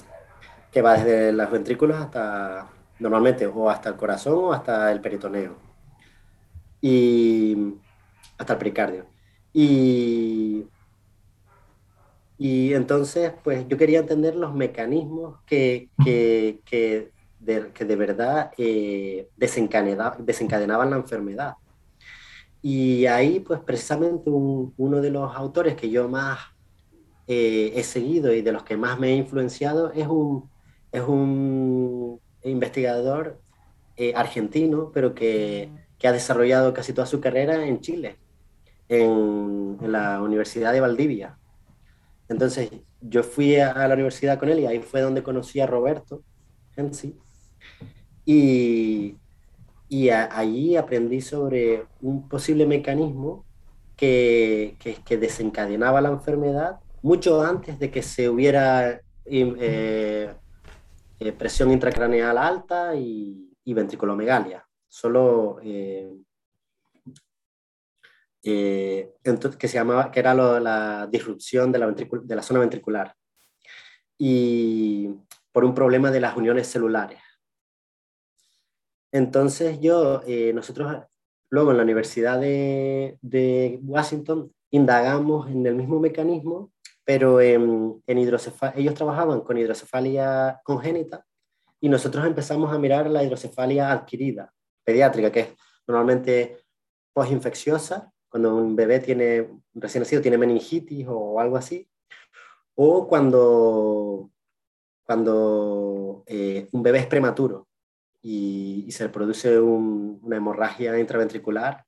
que 0.71 0.83
va 0.83 0.95
desde 0.95 1.33
los 1.33 1.51
ventrículos 1.51 1.97
hasta, 1.97 2.71
normalmente, 3.01 3.45
o 3.45 3.69
hasta 3.69 3.89
el 3.89 3.97
corazón 3.97 4.35
o 4.35 4.53
hasta 4.53 4.93
el 4.93 5.01
peritoneo, 5.01 5.57
y 6.81 7.75
hasta 8.39 8.53
el 8.53 8.59
pericardio. 8.61 9.07
Y 9.53 10.65
y 12.39 12.73
entonces, 12.73 13.33
pues 13.43 13.67
yo 13.67 13.77
quería 13.77 13.99
entender 13.99 14.37
los 14.37 14.55
mecanismos 14.55 15.41
que, 15.45 15.91
que, 16.05 16.61
que, 16.65 17.11
de, 17.41 17.73
que 17.73 17.85
de, 17.85 17.97
verdad 17.97 18.53
eh, 18.57 19.29
desencadenaban 19.37 20.91
la 20.91 20.97
enfermedad. 20.99 21.55
Y 22.63 23.07
ahí, 23.07 23.41
pues 23.41 23.61
precisamente 23.61 24.31
uno 24.31 25.01
de 25.01 25.11
los 25.11 25.35
autores 25.35 25.75
que 25.75 25.91
yo 25.91 26.09
más 26.09 26.39
eh, 27.27 27.73
he 27.75 27.83
seguido 27.83 28.33
y 28.33 28.43
de 28.43 28.53
los 28.53 28.63
que 28.63 28.77
más 28.77 28.99
me 28.99 29.09
ha 29.09 29.17
influenciado 29.17 29.93
es 29.93 30.07
un, 30.07 30.49
es 30.93 31.03
un 31.03 32.21
investigador 32.45 33.41
eh, 33.97 34.13
argentino, 34.15 34.91
pero 34.93 35.15
que, 35.15 35.71
que, 35.99 36.09
ha 36.09 36.13
desarrollado 36.13 36.73
casi 36.73 36.93
toda 36.93 37.07
su 37.07 37.21
carrera 37.21 37.67
en 37.67 37.81
Chile, 37.81 38.19
en, 38.89 39.79
la 39.81 40.23
Universidad 40.23 40.73
de 40.73 40.81
Valdivia. 40.81 41.39
Entonces 42.29 42.71
yo 43.01 43.23
fui 43.23 43.57
a, 43.57 43.87
la 43.89 43.95
universidad 43.95 44.39
con 44.39 44.49
él 44.49 44.61
y 44.61 44.67
ahí 44.67 44.79
fue 44.79 45.01
donde 45.01 45.23
conocí 45.23 45.61
a 45.61 45.67
Roberto 45.67 46.23
en 46.77 46.95
sí. 46.95 47.17
Y, 49.93 50.09
allí 50.09 50.77
aprendí 50.77 51.21
sobre 51.21 51.85
un 52.01 52.27
posible 52.27 52.65
mecanismo 52.65 53.45
que, 53.95 54.79
que, 55.05 55.19
desencadenaba 55.19 56.01
la 56.01 56.09
enfermedad 56.09 56.81
mucho 57.03 57.43
antes 57.43 57.79
de 57.79 57.91
que 57.91 58.03
se 58.03 58.31
hubiera 58.31 59.03
eh, 59.27 60.35
eh, 61.21 61.33
presión 61.33 61.71
intracraneal 61.71 62.39
alta 62.39 62.95
y, 62.95 63.53
y 63.65 63.75
ventriculomegalia. 63.75 64.67
Solo 64.89 65.59
eh, 65.63 66.11
eh, 68.43 69.13
que 69.59 69.69
se 69.69 69.75
llamaba, 69.75 70.11
que 70.11 70.21
era 70.21 70.33
la 70.33 71.07
disrupción 71.07 71.71
de 71.71 71.79
la, 71.79 71.87
de 71.91 72.35
la 72.35 72.43
zona 72.43 72.61
ventricular 72.61 73.15
y 74.17 75.11
por 75.53 75.67
un 75.67 75.75
problema 75.75 76.11
de 76.11 76.21
las 76.21 76.35
uniones 76.35 76.67
celulares. 76.67 77.21
Entonces 79.13 79.79
yo, 79.81 80.23
eh, 80.27 80.53
nosotros 80.55 81.05
luego 81.51 81.71
en 81.71 81.77
la 81.77 81.83
Universidad 81.83 82.41
de, 82.41 83.79
Washington 83.85 84.51
indagamos 84.71 85.51
en 85.51 85.67
el 85.67 85.75
mismo 85.75 86.01
mecanismo, 86.01 86.73
pero 87.05 87.41
en, 87.41 88.03
en 88.07 88.19
ellos 88.19 88.95
trabajaban 88.95 89.43
con 89.43 89.59
hidrocefalia 89.59 90.61
congénita 90.65 91.27
y 91.79 91.91
nosotros 91.91 92.25
empezamos 92.27 92.73
a 92.73 92.79
mirar 92.79 93.11
la 93.11 93.23
hidrocefalia 93.23 93.93
adquirida, 93.93 94.51
pediátrica, 94.83 95.31
que 95.31 95.41
es 95.41 95.49
normalmente 95.87 96.65
postinfecciosa 97.13 98.11
cuando 98.31 98.57
un 98.57 98.75
bebé 98.75 99.01
tiene, 99.01 99.51
recién 99.75 100.01
nacido 100.01 100.23
tiene 100.23 100.39
meningitis 100.39 101.07
o 101.07 101.39
algo 101.39 101.59
así, 101.59 101.87
o 102.75 103.07
cuando, 103.07 104.31
cuando 105.05 106.25
eh, 106.27 106.67
un 106.73 106.83
bebé 106.83 107.01
es 107.01 107.07
prematuro 107.07 107.69
y, 108.23 108.91
se 108.93 109.09
produce 109.09 109.59
una 109.59 110.37
hemorragia 110.37 110.99
intraventricular 110.99 111.85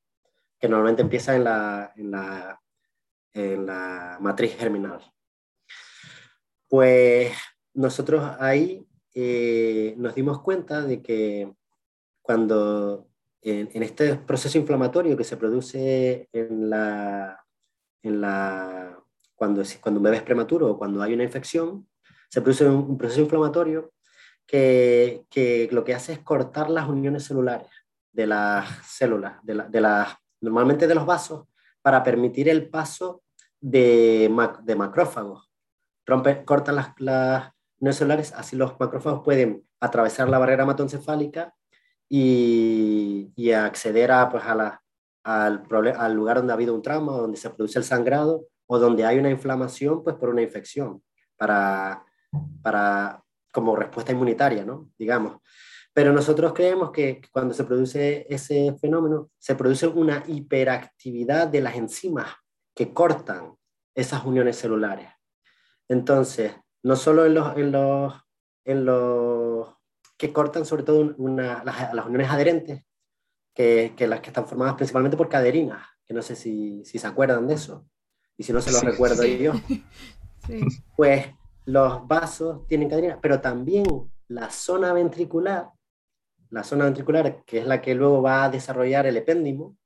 que 0.59 0.68
normalmente 0.68 1.03
empieza 1.03 1.37
en 1.37 1.44
la, 1.44 1.92
en 1.97 2.11
la, 2.11 2.61
en 3.33 3.66
la 3.66 4.18
matriz 4.20 4.57
germinal. 4.57 5.01
Pues 6.68 7.37
nosotros 7.75 8.37
ahí 8.40 8.87
eh, 9.14 9.94
nos 9.97 10.14
dimos 10.14 10.40
cuenta 10.40 10.83
de 10.83 11.03
que 11.03 11.55
cuando 12.20 13.07
en, 13.42 13.83
este 13.83 14.16
proceso 14.16 14.59
inflamatorio 14.59 15.16
que 15.16 15.25
se 15.25 15.37
produce 15.37 16.29
en 16.33 16.70
la, 16.70 17.44
en 18.03 18.20
la, 18.20 18.99
cuando, 19.35 19.62
cuando 19.81 20.01
un 20.01 20.05
bebé 20.05 20.16
es 20.16 20.23
prematuro 20.23 20.70
o 20.70 20.79
cuando 20.79 21.03
hay 21.03 21.14
una 21.14 21.25
infección, 21.25 21.87
se 22.29 22.40
produce 22.40 22.66
un, 22.66 22.99
proceso 22.99 23.20
inflamatorio 23.20 23.92
que, 24.46 25.24
que, 25.30 25.68
lo 25.72 25.85
que 25.85 25.94
hace 25.94 26.12
es 26.12 26.18
cortar 26.20 26.70
las 26.70 26.88
uniones 26.88 27.24
celulares 27.24 27.68
de 28.12 28.26
las 28.26 28.68
células, 28.87 29.35
de, 29.42 29.54
la, 29.54 29.68
de 29.68 29.80
las, 29.80 30.14
normalmente 30.40 30.87
de 30.87 30.94
los 30.94 31.07
vasos, 31.07 31.46
para 31.83 32.02
permitir 32.02 32.48
el 32.48 32.68
paso 32.70 33.22
de, 33.61 34.30
de 34.62 34.76
macrófagos. 34.76 35.50
Rompe, 36.07 36.44
cortan 36.44 36.76
las, 36.76 36.88
las 36.98 37.52
uniones 37.78 37.96
celulares, 37.96 38.33
así 38.35 38.57
los 38.57 38.78
macrófagos 38.78 39.24
pueden 39.24 39.66
atravesar 39.80 40.28
la 40.28 40.38
barrera 40.38 40.62
hematoencefálica 40.62 41.54
y, 42.09 43.33
y 43.35 43.52
acceder 43.52 44.12
a, 44.12 44.28
pues, 44.28 44.44
a 44.44 44.54
la, 44.54 44.83
al, 45.24 45.64
al 45.98 46.14
lugar 46.14 46.37
donde 46.37 46.52
ha 46.52 46.54
habido 46.54 46.74
un 46.74 46.83
trauma, 46.83 47.12
donde 47.12 47.38
se 47.38 47.50
produce 47.50 47.78
el 47.78 47.85
sangrado 47.85 48.46
o 48.66 48.78
donde 48.78 49.04
hay 49.04 49.18
una 49.18 49.30
inflamación 49.30 50.02
pues, 50.04 50.16
por 50.16 50.28
una 50.28 50.42
infección, 50.42 51.02
para, 51.37 52.04
para, 52.62 53.24
como 53.55 53.77
respuesta 53.77 54.12
inmunitaria, 54.12 54.64
¿no? 54.64 54.90
digamos. 54.99 55.40
Pero 55.93 56.12
nosotros 56.12 56.53
creemos 56.53 56.90
que 56.90 57.23
cuando 57.31 57.55
se 57.55 57.62
produce 57.62 58.27
ese 58.29 58.75
fenómeno, 58.81 59.31
se 59.38 59.55
produce 59.55 59.87
una 59.87 60.25
hiperactividad 60.27 61.47
de 61.47 61.61
las 61.61 61.77
enzimas 61.77 62.27
que 62.75 62.93
cortan 62.93 63.55
esas 63.95 64.25
uniones 64.25 64.57
celulares. 64.59 65.09
Entonces, 65.88 66.53
no 66.83 66.97
solo 66.97 67.25
en 67.27 67.35
los, 67.35 67.57
en 67.57 67.71
los, 67.71 68.12
en 68.64 68.85
los 68.85 69.69
que 70.17 70.33
cortan 70.33 70.67
sobre 70.67 70.83
todo 70.83 71.14
una, 71.17 71.62
las, 71.62 71.95
las 71.95 72.07
uniones 72.07 72.29
adherentes, 72.31 72.83
que, 73.55 73.95
que 73.97 74.09
las 74.09 74.21
que 74.21 74.31
están 74.31 74.49
formadas 74.49 74.75
principalmente 74.75 75.17
por 75.17 75.29
caderinas, 75.29 75.87
que 76.05 76.12
no 76.12 76.23
sé 76.23 76.35
si, 76.35 76.85
si 76.85 76.99
se 76.99 77.07
acuerdan 77.07 77.47
de 77.47 77.55
eso, 77.55 77.87
y 78.37 78.43
si 78.43 78.53
no 78.53 78.61
se 78.61 78.73
los 78.73 78.81
Sí. 78.81 78.87
recuerdo 78.87 79.23
Sí. 79.23 79.38
yo 79.38 79.53
Sí. 80.47 80.61
pues 80.97 81.29
los 81.66 82.07
vasos 82.07 82.66
tienen 82.66 82.88
cadenas, 82.88 83.18
pero 83.20 83.40
también 83.40 83.85
la 84.29 84.50
zona 84.50 84.92
ventricular, 84.92 85.68
la 86.50 86.64
zona 86.64 86.85
ventricular, 86.85 87.44
que 87.44 87.59
es 87.59 87.66
la 87.66 87.81
que 87.81 87.94
luego 87.94 88.22
va 88.22 88.44
a 88.44 88.50
desarrollar 88.50 89.07
el 89.07 89.16
epéndimo, 89.16 89.77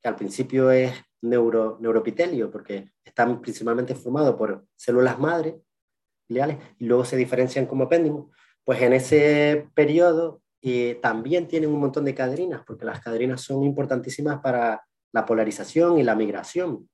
que 0.00 0.08
al 0.08 0.16
principio 0.16 0.70
es 0.70 0.92
neuro, 1.22 1.78
neuropitelio, 1.80 2.50
porque 2.50 2.92
están 3.04 3.40
principalmente 3.40 3.94
formados 3.94 4.34
por 4.34 4.66
células 4.76 5.18
madre, 5.18 5.60
gliales, 6.28 6.58
y 6.78 6.86
luego 6.86 7.04
se 7.04 7.16
diferencian 7.16 7.66
como 7.66 7.84
epéndimo, 7.84 8.30
pues 8.64 8.80
en 8.82 8.92
ese 8.92 9.68
periodo 9.74 10.42
eh, 10.60 10.98
también 11.02 11.48
tienen 11.48 11.70
un 11.70 11.80
montón 11.80 12.04
de 12.04 12.14
caderinas, 12.14 12.62
porque 12.66 12.84
las 12.84 13.00
caderinas 13.00 13.40
son 13.40 13.62
importantísimas 13.64 14.40
para 14.40 14.84
la 15.12 15.26
polarización 15.26 15.98
y 15.98 16.02
la 16.02 16.14
migración, 16.14 16.88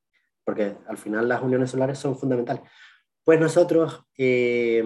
porque 0.45 0.77
al 0.87 0.97
final 0.97 1.29
las 1.29 1.43
uniones 1.43 1.71
solares 1.71 1.99
son 1.99 2.17
fundamentales. 2.17 2.63
Pues 3.29 3.39
nosotros 3.39 4.07
eh, 4.17 4.83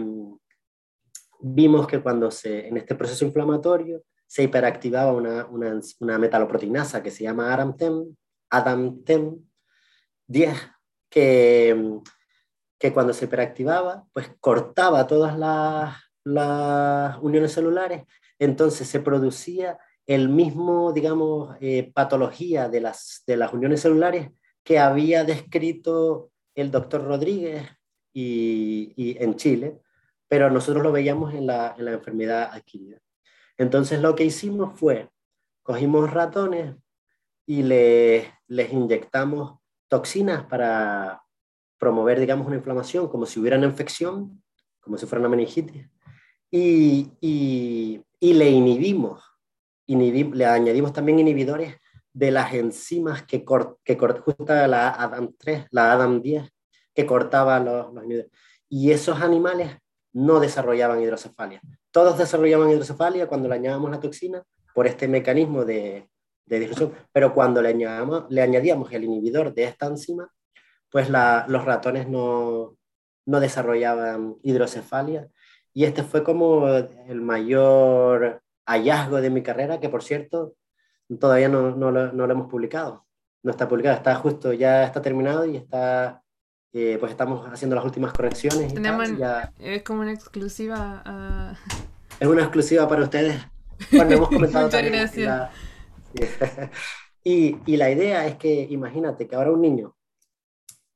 vimos 1.38 1.87
que 1.87 2.02
cuando 2.02 2.28
se, 2.33 2.66
en 2.66 2.76
este 2.76 2.96
proceso 2.96 3.24
inflamatorio 3.24 4.02
se 4.26 4.42
hiperactivaba 4.42 5.12
una, 5.12 5.46
una, 5.46 6.18
metaloproteinasa 6.18 7.05
que 7.05 7.12
se 7.12 7.22
llama 7.22 7.55
ADAMTEM, 7.55 8.16
ADAMTEM 8.50 9.48
10, 10.26 10.57
que, 11.09 12.00
que 12.81 12.92
cuando 12.92 13.12
se 13.12 13.26
hiperactivaba, 13.26 14.07
pues 14.12 14.33
cortaba 14.40 15.07
todas 15.07 15.38
las, 15.38 15.94
las 16.24 17.18
uniones 17.18 17.52
celulares, 17.52 18.02
entonces 18.40 18.88
se 18.88 18.98
producía 18.98 19.78
el 20.05 20.28
mismo, 20.28 20.92
digamos, 20.92 21.57
eh, 21.61 21.92
patología 21.94 22.68
de 22.68 22.81
las, 22.81 23.22
de 23.24 23.37
las 23.37 23.52
uniones 23.52 23.83
celulares 23.83 24.33
que 24.64 24.81
había 24.81 25.22
descrito 25.22 26.33
el 26.57 26.72
doctor 26.72 27.05
Rodríguez 27.05 27.68
y, 28.12 29.16
en 29.18 29.37
Chile, 29.37 29.81
pero 30.29 30.51
nosotros 30.51 30.83
lo 30.83 30.92
veíamos 30.92 31.35
en 31.35 31.46
la, 31.46 31.75
en 31.77 31.85
la 31.85 31.92
enfermedad 31.92 32.51
adquirida. 32.53 32.98
Entonces 33.59 34.01
lo 34.01 34.14
que 34.14 34.25
hicimos 34.25 34.79
fue, 34.79 35.11
cogimos 35.62 36.11
ratones 36.11 36.75
y 37.46 37.62
le, 37.62 38.33
les 38.46 38.72
inyectamos 38.72 39.59
toxinas 39.88 40.44
para 40.44 41.22
promover, 41.79 42.20
digamos, 42.20 42.46
una 42.46 42.57
inflamación, 42.57 43.09
como 43.09 43.27
si 43.27 43.40
hubiera 43.40 43.59
una 43.59 43.66
infección, 43.66 44.42
como 44.81 44.96
si 44.96 45.07
fuera 45.07 45.20
una 45.20 45.29
meningitis, 45.29 45.88
y, 46.51 47.11
y, 47.20 48.03
y 48.20 48.35
le 48.35 48.48
inhibimos, 48.51 49.22
inhibim- 49.88 50.33
le 50.35 50.46
añadimos 50.46 50.92
también 50.92 51.18
inhibidores 51.18 51.77
de 52.12 52.31
las 52.31 52.55
enzimas 52.55 53.25
que, 53.25 53.44
cor, 53.44 53.79
que 53.85 53.96
cort, 53.96 54.20
justo 54.20 54.44
la 54.46 54.94
ADAM3, 54.96 55.66
la 55.70 55.96
ADAM10, 55.96 56.52
que 56.94 57.07
cortaba 57.07 57.59
los, 57.61 57.92
los. 57.92 58.05
Y 58.68 58.90
esos 58.90 59.20
animales 59.20 59.76
no 60.12 60.40
desarrollaban 60.40 61.00
hidrocefalia. 61.00 61.61
Todos 61.90 62.18
desarrollaban 62.18 62.70
hidrocefalia 62.70 63.26
cuando 63.26 63.48
le 63.48 63.57
añadíamos 63.57 63.90
la 63.90 64.00
toxina 64.00 64.42
por 64.74 64.87
este 64.87 65.09
mecanismo 65.09 65.64
de, 65.64 66.09
de 66.46 66.61
difusión, 66.61 66.92
pero 67.12 67.35
cuando 67.35 67.62
le 67.62 67.70
añadíamos, 67.70 68.24
le 68.28 68.42
añadíamos 68.42 68.92
el 68.92 69.05
inhibidor 69.05 69.55
de 69.55 69.64
esta 69.64 69.87
enzima, 69.87 70.31
pues 70.90 71.09
los 71.09 71.64
ratones 71.64 72.09
no, 72.09 72.76
no 73.26 73.40
desarrollaban 73.40 74.37
hidrocefalia. 74.42 75.28
Y 75.72 75.85
este 75.85 76.02
fue 76.02 76.22
como 76.22 76.68
el 76.68 77.20
mayor 77.22 78.42
hallazgo 78.66 79.20
de 79.20 79.31
mi 79.31 79.42
carrera, 79.42 79.81
que 79.81 79.88
por 79.88 80.02
cierto, 80.02 80.55
todavía 81.18 81.48
no, 81.48 81.74
no, 81.74 81.90
lo, 81.90 82.12
no 82.12 82.26
lo 82.26 82.33
hemos 82.33 82.50
publicado. 82.50 83.07
No 83.42 83.50
está 83.50 83.68
publicado, 83.68 83.96
está 83.96 84.14
justo, 84.14 84.52
ya 84.52 84.85
está 84.85 85.02
terminado 85.02 85.46
y 85.46 85.57
está, 85.57 86.21
eh, 86.72 86.96
pues 86.98 87.12
estamos 87.12 87.46
haciendo 87.52 87.76
las 87.76 87.85
últimas 87.85 88.12
correcciones. 88.12 88.72
Tenemos 88.72 89.08
y 89.11 89.16
ya 89.18 89.52
Es 89.58 89.82
como 89.82 90.00
una 90.00 90.12
exclusiva 90.12 91.02
a... 91.04 91.54
es 92.18 92.26
una 92.28 92.42
exclusiva 92.42 92.88
para 92.88 93.02
ustedes. 93.02 93.40
Bueno, 93.90 94.11
hemos 94.12 94.28
comentado 94.30 94.66
Muchas 94.66 94.85
gracias. 94.85 95.26
la- 95.26 95.50
y, 97.24 97.56
y 97.66 97.76
la 97.76 97.90
idea 97.90 98.26
es 98.26 98.37
que, 98.37 98.66
imagínate 98.70 99.26
que 99.26 99.35
ahora 99.37 99.52
un 99.52 99.61
niño 99.62 99.96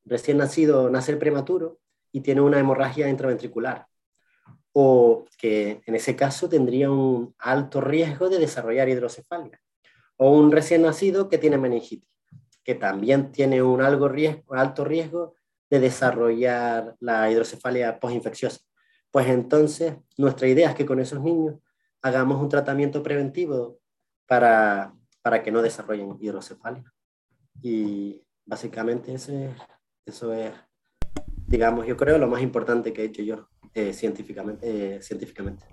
recién 0.04 0.38
nacido 0.38 0.88
nace 0.90 1.16
prematuro 1.16 1.78
y 2.12 2.20
tiene 2.20 2.40
una 2.40 2.58
hemorragia 2.58 3.08
intraventricular, 3.08 3.86
o 4.72 5.24
que 5.38 5.80
en 5.84 5.94
ese 5.94 6.14
caso 6.16 6.48
tendría 6.48 6.90
un 6.90 7.34
alto 7.38 7.80
riesgo 7.80 8.28
de 8.28 8.38
desarrollar 8.38 8.88
hidrocefalia, 8.88 9.60
o 10.16 10.30
un 10.30 10.52
recién 10.52 10.82
nacido 10.82 11.28
que 11.28 11.38
tiene 11.38 11.58
meningitis, 11.58 12.08
que 12.62 12.74
también 12.74 13.32
tiene 13.32 13.62
un 13.62 13.82
algo 13.82 14.08
riesgo, 14.08 14.54
alto 14.54 14.84
riesgo 14.84 15.34
de 15.70 15.80
desarrollar 15.80 16.94
la 17.00 17.30
hidrocefalia 17.30 17.98
postinfecciosa. 17.98 18.60
Pues 19.10 19.26
entonces, 19.28 19.94
nuestra 20.16 20.46
idea 20.48 20.70
es 20.70 20.74
que 20.76 20.86
con 20.86 21.00
esos 21.00 21.20
niños 21.20 21.56
hagamos 22.02 22.40
un 22.40 22.48
tratamiento 22.48 23.02
preventivo 23.02 23.78
para, 24.26 24.92
para 25.22 25.42
que 25.42 25.50
no 25.50 25.62
desarrollen 25.62 26.16
hidrocefalia. 26.20 26.84
Y 27.62 28.22
básicamente 28.44 29.14
ese, 29.14 29.50
eso 30.04 30.32
es, 30.32 30.52
digamos, 31.46 31.86
yo 31.86 31.96
creo 31.96 32.18
lo 32.18 32.28
más 32.28 32.42
importante 32.42 32.92
que 32.92 33.02
he 33.02 33.06
hecho 33.06 33.22
yo 33.22 33.48
eh, 33.74 33.92
científicamente. 33.92 34.96
eh, 34.96 35.02
científicamente. 35.02 35.64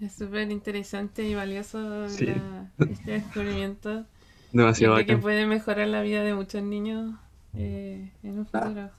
Es 0.00 0.12
súper 0.14 0.48
interesante 0.50 1.24
y 1.24 1.34
valioso 1.34 2.08
Sí. 2.08 2.26
la- 2.26 2.72
este 2.78 3.10
descubrimiento. 3.12 4.06
Demasiado 4.52 5.04
que 5.04 5.16
puede 5.18 5.46
mejorar 5.46 5.88
la 5.88 6.02
vida 6.02 6.22
de 6.22 6.34
muchos 6.34 6.62
niños 6.62 7.14
eh, 7.54 8.12
en 8.22 8.38
un 8.38 8.46
futuro. 8.46 8.90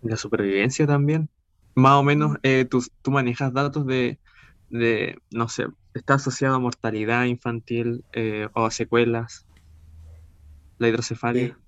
La 0.00 0.16
supervivencia 0.16 0.86
también. 0.86 1.30
Más 1.74 1.94
o 1.94 2.02
menos, 2.02 2.32
Mm. 2.32 2.40
eh, 2.42 2.64
tú, 2.64 2.82
tú 3.02 3.10
manejas 3.10 3.52
datos 3.52 3.86
de, 3.86 4.20
de, 4.68 5.18
no 5.30 5.48
sé, 5.48 5.66
está 5.94 6.14
asociado 6.14 6.56
a 6.56 6.58
mortalidad 6.60 7.24
infantil 7.26 8.04
eh, 8.12 8.48
o 8.54 8.66
a 8.66 8.70
secuelas, 8.70 9.46
la 10.78 10.88
hidrocefalia. 10.88 11.52
Sí. 11.52 11.62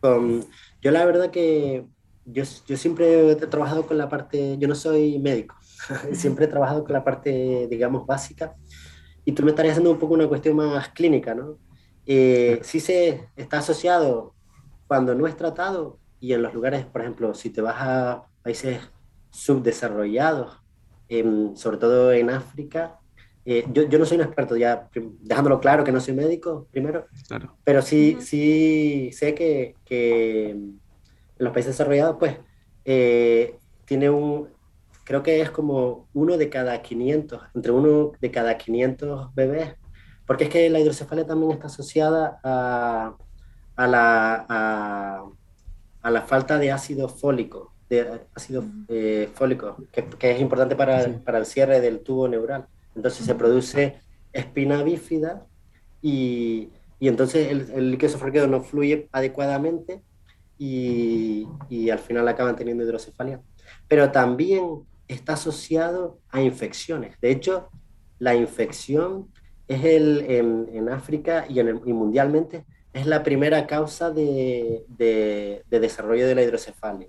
Con- 0.00 0.46
yo 0.80 0.90
la 0.92 1.04
verdad 1.04 1.30
que 1.30 1.84
yo, 2.24 2.44
yo 2.66 2.76
siempre 2.76 3.30
he 3.32 3.36
trabajado 3.36 3.86
con 3.86 3.98
la 3.98 4.08
parte, 4.08 4.56
yo 4.58 4.68
no 4.68 4.74
soy 4.74 5.18
médico, 5.18 5.56
siempre 6.12 6.44
he 6.46 6.48
trabajado 6.48 6.84
con 6.84 6.92
la 6.92 7.04
parte, 7.04 7.66
digamos, 7.70 8.06
básica, 8.06 8.54
y 9.24 9.32
tú 9.32 9.44
me 9.44 9.50
estarías 9.50 9.74
haciendo 9.74 9.92
un 9.92 10.00
poco 10.00 10.14
una 10.14 10.28
cuestión 10.28 10.56
más 10.56 10.90
clínica, 10.90 11.34
¿no? 11.36 11.60
Eh, 12.06 12.60
sí 12.64 12.80
se 12.80 13.30
está 13.36 13.58
asociado 13.60 14.36
cuando 14.88 15.14
no 15.14 15.26
es 15.26 15.36
tratado 15.36 15.98
y 16.18 16.32
en 16.32 16.42
los 16.42 16.52
lugares, 16.54 16.84
por 16.86 17.02
ejemplo, 17.02 17.34
si 17.34 17.50
te 17.50 17.60
vas 17.60 17.76
a 17.78 18.24
países 18.42 18.80
subdesarrollados, 19.30 20.60
em, 21.08 21.54
sobre 21.54 21.76
todo 21.76 22.12
en 22.12 22.30
África, 22.30 22.98
eh, 23.44 23.64
yo, 23.72 23.84
yo 23.84 23.98
no 23.98 24.04
soy 24.04 24.16
un 24.18 24.24
experto, 24.24 24.56
ya 24.56 24.88
dejándolo 25.20 25.60
claro 25.60 25.84
que 25.84 25.92
no 25.92 26.00
soy 26.00 26.14
médico, 26.14 26.66
primero, 26.70 27.06
Claro. 27.28 27.56
pero 27.64 27.80
sí, 27.82 28.18
sí 28.20 29.10
sé 29.12 29.34
que, 29.34 29.74
que 29.84 30.50
en 30.50 30.80
los 31.38 31.52
países 31.52 31.72
desarrollados, 31.74 32.16
pues, 32.18 32.36
eh, 32.84 33.56
tiene 33.84 34.10
un, 34.10 34.48
creo 35.04 35.22
que 35.22 35.40
es 35.40 35.50
como 35.50 36.08
uno 36.14 36.36
de 36.36 36.50
cada 36.50 36.82
500, 36.82 37.40
entre 37.54 37.72
uno 37.72 38.12
de 38.20 38.30
cada 38.30 38.58
500 38.58 39.34
bebés, 39.34 39.74
porque 40.26 40.44
es 40.44 40.50
que 40.50 40.68
la 40.68 40.80
hidrocefalia 40.80 41.26
también 41.26 41.52
está 41.52 41.68
asociada 41.68 42.38
a, 42.42 43.16
a 43.78 43.86
la, 43.86 44.46
a, 44.48 45.24
a 46.02 46.10
la 46.10 46.22
falta 46.22 46.58
de 46.58 46.70
ácido 46.72 47.08
fólico, 47.08 47.72
de 47.88 48.20
ácido 48.34 48.64
eh, 48.88 49.28
fólico, 49.34 49.76
que, 49.92 50.04
que 50.04 50.32
es 50.32 50.40
importante 50.40 50.76
para, 50.76 51.04
Sí. 51.04 51.10
para 51.24 51.38
el 51.38 51.46
cierre 51.46 51.80
del 51.80 52.00
tubo 52.00 52.28
neural. 52.28 52.66
Entonces 52.94 53.24
se 53.24 53.34
produce 53.34 54.00
espina 54.32 54.82
bífida 54.82 55.46
y, 56.02 56.68
y 57.00 57.08
entonces 57.08 57.50
el, 57.50 57.70
el 57.70 57.90
líquido 57.92 58.10
cefalorraquídeo 58.12 58.46
no 58.48 58.60
fluye 58.62 59.08
adecuadamente 59.12 60.02
y, 60.58 61.46
y 61.68 61.90
al 61.90 61.98
final 62.00 62.26
acaban 62.28 62.56
teniendo 62.56 62.84
hidrocefalia. 62.84 63.40
Pero 63.86 64.10
también 64.10 64.82
está 65.06 65.34
asociado 65.34 66.18
a 66.30 66.40
infecciones. 66.42 67.18
De 67.20 67.30
hecho, 67.30 67.68
la 68.18 68.34
infección 68.34 69.28
es 69.68 69.84
el, 69.84 70.24
en, 70.28 70.68
en 70.72 70.88
África 70.88 71.46
y, 71.48 71.60
en 71.60 71.68
el- 71.68 71.80
y 71.86 71.92
mundialmente 71.92 72.64
es 72.92 73.06
la 73.06 73.22
primera 73.22 73.66
causa 73.66 74.10
de, 74.10 74.84
de- 74.88 75.62
de 75.66 75.80
desarrollo 75.80 76.26
de 76.26 76.34
la 76.34 76.42
hidrocefalia. 76.42 77.08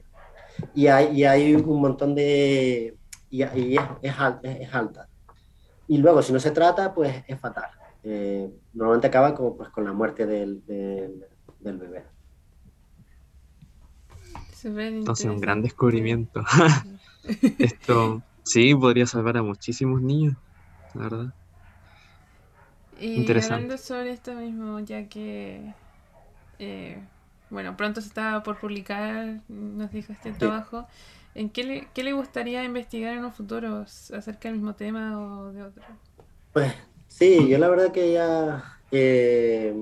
Y 0.75 0.87
hay, 0.87 1.17
y 1.17 1.23
hay 1.25 1.55
un 1.55 1.81
montón 1.81 2.15
de... 2.15 2.97
y, 3.29 3.43
y 3.43 3.77
es, 3.77 3.83
es 4.01 4.13
es- 4.43 4.61
es 4.61 4.73
alta. 4.73 5.07
Y 5.87 5.97
luego, 5.97 6.21
si 6.21 6.31
no 6.33 6.39
se 6.39 6.51
trata, 6.51 6.93
pues 6.93 7.23
es 7.27 7.39
fatal. 7.39 7.69
Eh, 8.03 8.49
normalmente 8.73 9.07
acaba 9.07 9.33
como, 9.33 9.57
pues, 9.57 9.69
con 9.69 9.83
la 9.83 9.93
muerte 9.93 10.25
del, 10.25 10.63
del, 10.65 11.25
del 11.59 11.77
bebé. 11.77 12.05
Entonces, 14.99 15.25
un 15.25 15.41
gran 15.41 15.61
descubrimiento. 15.61 16.43
Esto 17.59 18.23
sí 18.43 18.75
podría 18.75 19.05
salvar 19.05 19.37
a 19.37 19.43
muchísimos 19.43 20.01
niños, 20.01 20.35
la 20.93 21.03
verdad. 21.03 21.33
Y 22.99 23.31
hablando 23.31 23.77
sobre 23.77 24.11
esto 24.11 24.33
mismo, 24.33 24.79
ya 24.79 25.07
que, 25.07 25.73
eh, 26.59 27.01
bueno, 27.49 27.75
pronto 27.77 28.01
se 28.01 28.07
está 28.07 28.43
por 28.43 28.59
publicar, 28.59 29.41
nos 29.47 29.91
dijo 29.91 30.13
este 30.13 30.31
trabajo, 30.33 30.87
¿en 31.35 31.49
qué 31.49 31.63
le, 31.63 31.87
qué 31.93 32.03
le 32.03 32.13
gustaría 32.13 32.63
investigar 32.63 33.13
en 33.13 33.25
un 33.25 33.31
futuro 33.31 33.81
acerca 33.81 34.49
del 34.49 34.55
mismo 34.55 34.75
tema 34.75 35.19
o 35.19 35.51
de 35.51 35.63
otro? 35.63 35.83
Pues 36.53 36.73
sí, 37.07 37.47
yo 37.47 37.57
la 37.57 37.69
verdad 37.69 37.91
que 37.91 38.13
ya 38.13 38.63
eh, 38.91 39.73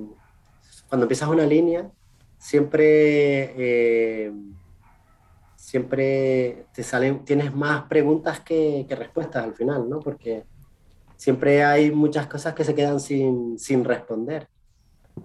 cuando 0.89 1.06
empiezas 1.06 1.30
una 1.30 1.45
línea, 1.45 1.89
siempre, 2.38 3.53
eh, 3.58 4.32
siempre 5.56 6.67
te 6.73 6.84
salen, 6.84 7.25
tienes 7.25 7.53
más 7.53 7.84
preguntas 7.84 8.39
que, 8.41 8.86
que 8.88 8.95
respuestas 8.95 9.43
al 9.43 9.56
final, 9.56 9.89
¿no? 9.89 9.99
Porque 9.99 10.45
siempre 11.17 11.63
hay 11.65 11.91
muchas 11.91 12.27
cosas 12.27 12.53
que 12.56 12.63
se 12.63 12.75
quedan 12.75 12.99
sin, 13.01 13.60
sin 13.60 13.84
responder. 13.86 14.49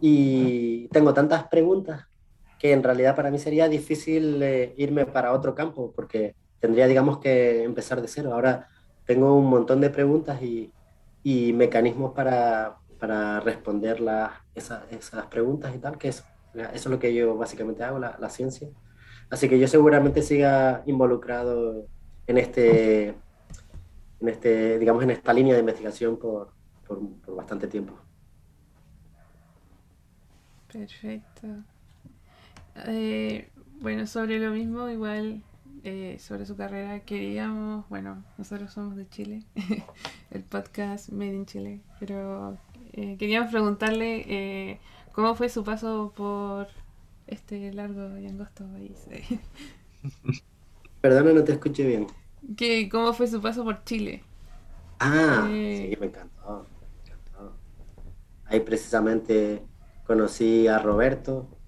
Y 0.00 0.88
tengo 0.88 1.14
tantas 1.14 1.48
preguntas 1.48 2.06
que 2.58 2.72
en 2.72 2.82
realidad 2.82 3.16
para 3.16 3.30
mí 3.30 3.38
sería 3.38 3.68
difícil 3.68 4.42
eh, 4.42 4.74
irme 4.78 5.06
para 5.06 5.32
otro 5.32 5.54
campo, 5.54 5.92
porque 5.94 6.36
tendría, 6.60 6.86
digamos, 6.88 7.18
que 7.18 7.64
empezar 7.64 8.00
de 8.02 8.08
cero. 8.08 8.32
Ahora 8.34 8.68
tengo 9.04 9.34
un 9.36 9.46
montón 9.46 9.80
de 9.80 9.90
preguntas 9.90 10.42
y, 10.42 10.74
y 11.22 11.52
mecanismos 11.52 12.12
para, 12.14 12.78
para 12.98 13.40
responder 13.40 14.00
las- 14.00 14.32
esa- 14.54 14.86
esas 14.90 15.26
preguntas 15.26 15.74
y 15.74 15.78
tal, 15.78 15.98
que 15.98 16.08
es, 16.08 16.24
eso 16.54 16.70
es 16.74 16.86
lo 16.86 16.98
que 16.98 17.14
yo 17.14 17.36
básicamente 17.36 17.84
hago, 17.84 17.98
la 17.98 18.30
ciencia. 18.30 18.68
Así 19.30 19.48
que 19.48 19.58
yo 19.58 19.66
seguramente 19.68 20.22
siga 20.22 20.82
involucrado 20.86 21.88
en 22.26 22.38
este, 22.38 23.16
en 24.22 24.28
este, 24.28 24.78
digamos, 24.78 25.02
en 25.02 25.10
esta 25.10 25.32
línea 25.32 25.54
de 25.54 25.60
investigación 25.60 26.16
por, 26.16 26.52
por, 26.86 27.00
por 27.20 27.36
bastante 27.36 27.66
tiempo. 27.66 27.94
Perfecto. 30.72 31.48
Eh, 32.86 33.50
bueno, 33.80 34.06
sobre 34.06 34.38
lo 34.38 34.52
mismo, 34.52 34.88
igual 34.88 35.42
eh, 35.84 36.16
sobre 36.20 36.46
su 36.46 36.56
carrera, 36.56 37.00
queríamos, 37.00 37.88
bueno, 37.88 38.24
nosotros 38.38 38.72
somos 38.72 38.96
de 38.96 39.08
Chile, 39.08 39.42
el 40.30 40.44
podcast 40.44 41.08
Made 41.10 41.34
in 41.34 41.46
Chile, 41.46 41.80
pero 41.98 42.56
eh, 42.92 43.16
queríamos 43.18 43.50
preguntarle 43.50 44.24
eh, 44.28 44.80
cómo 45.10 45.34
fue 45.34 45.48
su 45.48 45.64
paso 45.64 46.12
por 46.16 46.68
este 47.26 47.72
largo 47.72 48.16
y 48.18 48.26
angosto 48.26 48.64
país. 48.66 49.08
Perdona, 51.00 51.32
no 51.32 51.42
te 51.42 51.52
escuché 51.52 51.84
bien. 51.84 52.06
Que, 52.56 52.88
¿Cómo 52.88 53.12
fue 53.14 53.26
su 53.28 53.40
paso 53.42 53.64
por 53.64 53.84
Chile? 53.84 54.24
Ah, 54.98 55.60
Sí. 55.68 55.90
sí, 55.90 55.96
me 55.98 56.06
encantó, 56.06 56.70
me 56.80 57.12
encantó. 57.14 57.60
Ahí 58.44 58.60
precisamente 58.60 59.68
conocí 60.04 60.68
a 60.68 60.78
Roberto, 60.80 61.58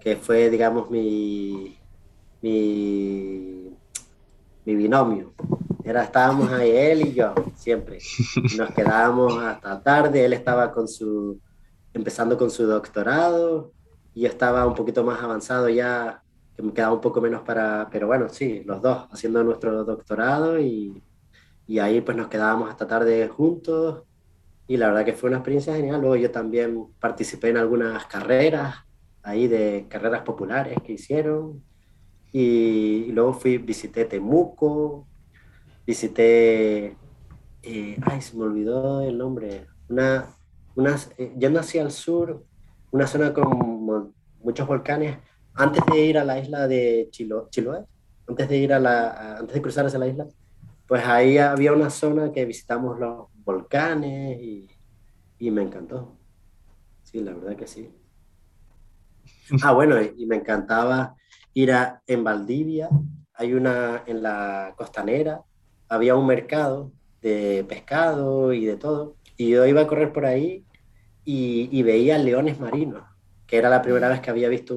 que 0.00 0.16
fue, 0.16 0.50
digamos, 0.50 0.90
mi, 0.90 1.84
mi, 2.42 3.78
mi 4.64 4.76
binomio. 4.76 5.34
Era, 5.84 6.04
estábamos 6.04 6.52
ahí 6.52 6.70
él 6.72 7.02
y 7.08 7.14
yo, 7.14 7.52
siempre. 7.56 8.08
Nos 8.50 8.72
quedábamos 8.72 9.42
hasta 9.42 9.82
tarde, 9.82 10.24
él 10.26 10.34
estaba 10.34 10.72
con 10.72 10.88
su, 10.88 11.42
empezando 11.94 12.38
con 12.38 12.50
su 12.52 12.66
doctorado, 12.66 13.74
y 14.14 14.22
yo 14.22 14.28
estaba 14.30 14.66
un 14.66 14.74
poquito 14.76 15.04
más 15.04 15.22
avanzado 15.22 15.70
ya, 15.70 16.23
que 16.56 16.62
me 16.62 16.72
quedaba 16.72 16.94
un 16.94 17.00
poco 17.00 17.20
menos 17.20 17.42
para, 17.42 17.88
pero 17.90 18.06
bueno, 18.06 18.28
sí, 18.28 18.62
los 18.64 18.80
dos 18.80 19.08
haciendo 19.10 19.42
nuestro 19.42 19.84
doctorado 19.84 20.58
y, 20.60 21.02
y 21.66 21.78
ahí 21.78 22.00
pues 22.00 22.16
nos 22.16 22.28
quedábamos 22.28 22.70
hasta 22.70 22.86
tarde 22.86 23.28
juntos. 23.28 24.04
Y 24.66 24.76
la 24.78 24.88
verdad 24.88 25.04
que 25.04 25.12
fue 25.12 25.28
una 25.28 25.38
experiencia 25.38 25.74
genial. 25.74 26.00
Luego 26.00 26.16
yo 26.16 26.30
también 26.30 26.86
participé 26.98 27.50
en 27.50 27.58
algunas 27.58 28.06
carreras, 28.06 28.76
ahí 29.22 29.46
de 29.46 29.86
carreras 29.88 30.22
populares 30.22 30.78
que 30.84 30.94
hicieron. 30.94 31.62
Y, 32.32 33.06
y 33.08 33.12
luego 33.12 33.34
fui, 33.34 33.58
visité 33.58 34.04
Temuco, 34.06 35.06
visité, 35.86 36.96
eh, 37.62 37.98
ay, 38.02 38.20
se 38.20 38.36
me 38.36 38.44
olvidó 38.44 39.02
el 39.02 39.18
nombre, 39.18 39.66
una, 39.88 40.26
unas, 40.74 41.12
eh, 41.18 41.34
yendo 41.38 41.60
hacia 41.60 41.82
el 41.82 41.90
sur, 41.90 42.44
una 42.90 43.06
zona 43.06 43.32
con 43.32 44.14
muchos 44.42 44.66
volcanes, 44.66 45.18
antes 45.54 45.82
de 45.86 46.04
ir 46.04 46.18
a 46.18 46.24
la 46.24 46.38
isla 46.38 46.66
de 46.68 47.08
Chilo, 47.10 47.48
Chiloé, 47.50 47.84
antes 48.28 48.48
de 48.48 48.56
ir 48.56 48.72
a 48.72 48.80
la, 48.80 49.38
antes 49.38 49.54
de 49.54 49.62
cruzar 49.62 49.86
hacia 49.86 49.98
la 49.98 50.06
isla, 50.08 50.26
pues 50.86 51.04
ahí 51.04 51.38
había 51.38 51.72
una 51.72 51.90
zona 51.90 52.32
que 52.32 52.44
visitamos 52.44 52.98
los 52.98 53.28
volcanes 53.44 54.40
y, 54.40 54.68
y 55.38 55.50
me 55.50 55.62
encantó. 55.62 56.18
Sí, 57.02 57.20
la 57.20 57.32
verdad 57.34 57.56
que 57.56 57.66
sí. 57.66 57.90
Ah, 59.62 59.72
bueno, 59.72 60.00
y 60.00 60.14
y 60.16 60.26
me 60.26 60.36
encantaba 60.36 61.16
ir 61.54 61.72
a, 61.72 62.02
en 62.06 62.24
Valdivia, 62.24 62.88
hay 63.34 63.54
una, 63.54 64.02
en 64.06 64.22
la 64.22 64.74
costanera, 64.76 65.42
había 65.88 66.16
un 66.16 66.26
mercado 66.26 66.92
de 67.20 67.64
pescado 67.68 68.52
y 68.52 68.64
de 68.66 68.76
todo, 68.76 69.16
y 69.36 69.50
yo 69.50 69.64
iba 69.66 69.82
a 69.82 69.86
correr 69.86 70.12
por 70.12 70.26
ahí 70.26 70.64
y, 71.24 71.68
y 71.72 71.82
veía 71.82 72.18
leones 72.18 72.60
marinos, 72.60 73.04
que 73.54 73.58
era 73.58 73.70
la 73.70 73.82
primera 73.82 74.08
vez 74.08 74.20
que 74.20 74.30
había 74.30 74.48
visto, 74.48 74.74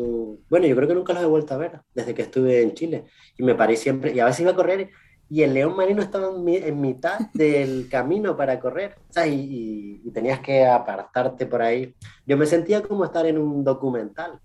bueno, 0.49 0.67
yo 0.67 0.75
creo 0.75 0.87
que 0.87 0.93
nunca 0.95 1.13
los 1.13 1.23
he 1.23 1.25
vuelto 1.25 1.53
a 1.53 1.57
ver 1.57 1.81
desde 1.93 2.13
que 2.15 2.21
estuve 2.23 2.61
en 2.61 2.73
Chile, 2.73 3.05
y 3.37 3.43
me 3.43 3.55
paré 3.55 3.75
siempre, 3.75 4.13
y 4.13 4.19
a 4.19 4.25
veces 4.25 4.41
iba 4.41 4.51
a 4.51 4.55
correr 4.55 4.89
y 5.29 5.43
el 5.43 5.53
león 5.53 5.75
marino 5.75 6.01
estaba 6.01 6.29
en, 6.35 6.43
mi- 6.43 6.55
en 6.57 6.79
mitad 6.81 7.19
del 7.33 7.87
camino 7.89 8.37
para 8.37 8.59
correr, 8.59 8.97
y, 9.25 9.29
y- 9.29 10.01
y 10.05 10.11
tenías 10.11 10.39
que 10.41 10.65
apartarte 10.65 11.45
por 11.47 11.61
ahí. 11.61 11.95
Yo 12.25 12.37
me 12.37 12.45
sentía 12.45 12.81
como 12.83 13.03
estar 13.05 13.25
en 13.25 13.37
un 13.37 13.63
documental. 13.63 14.39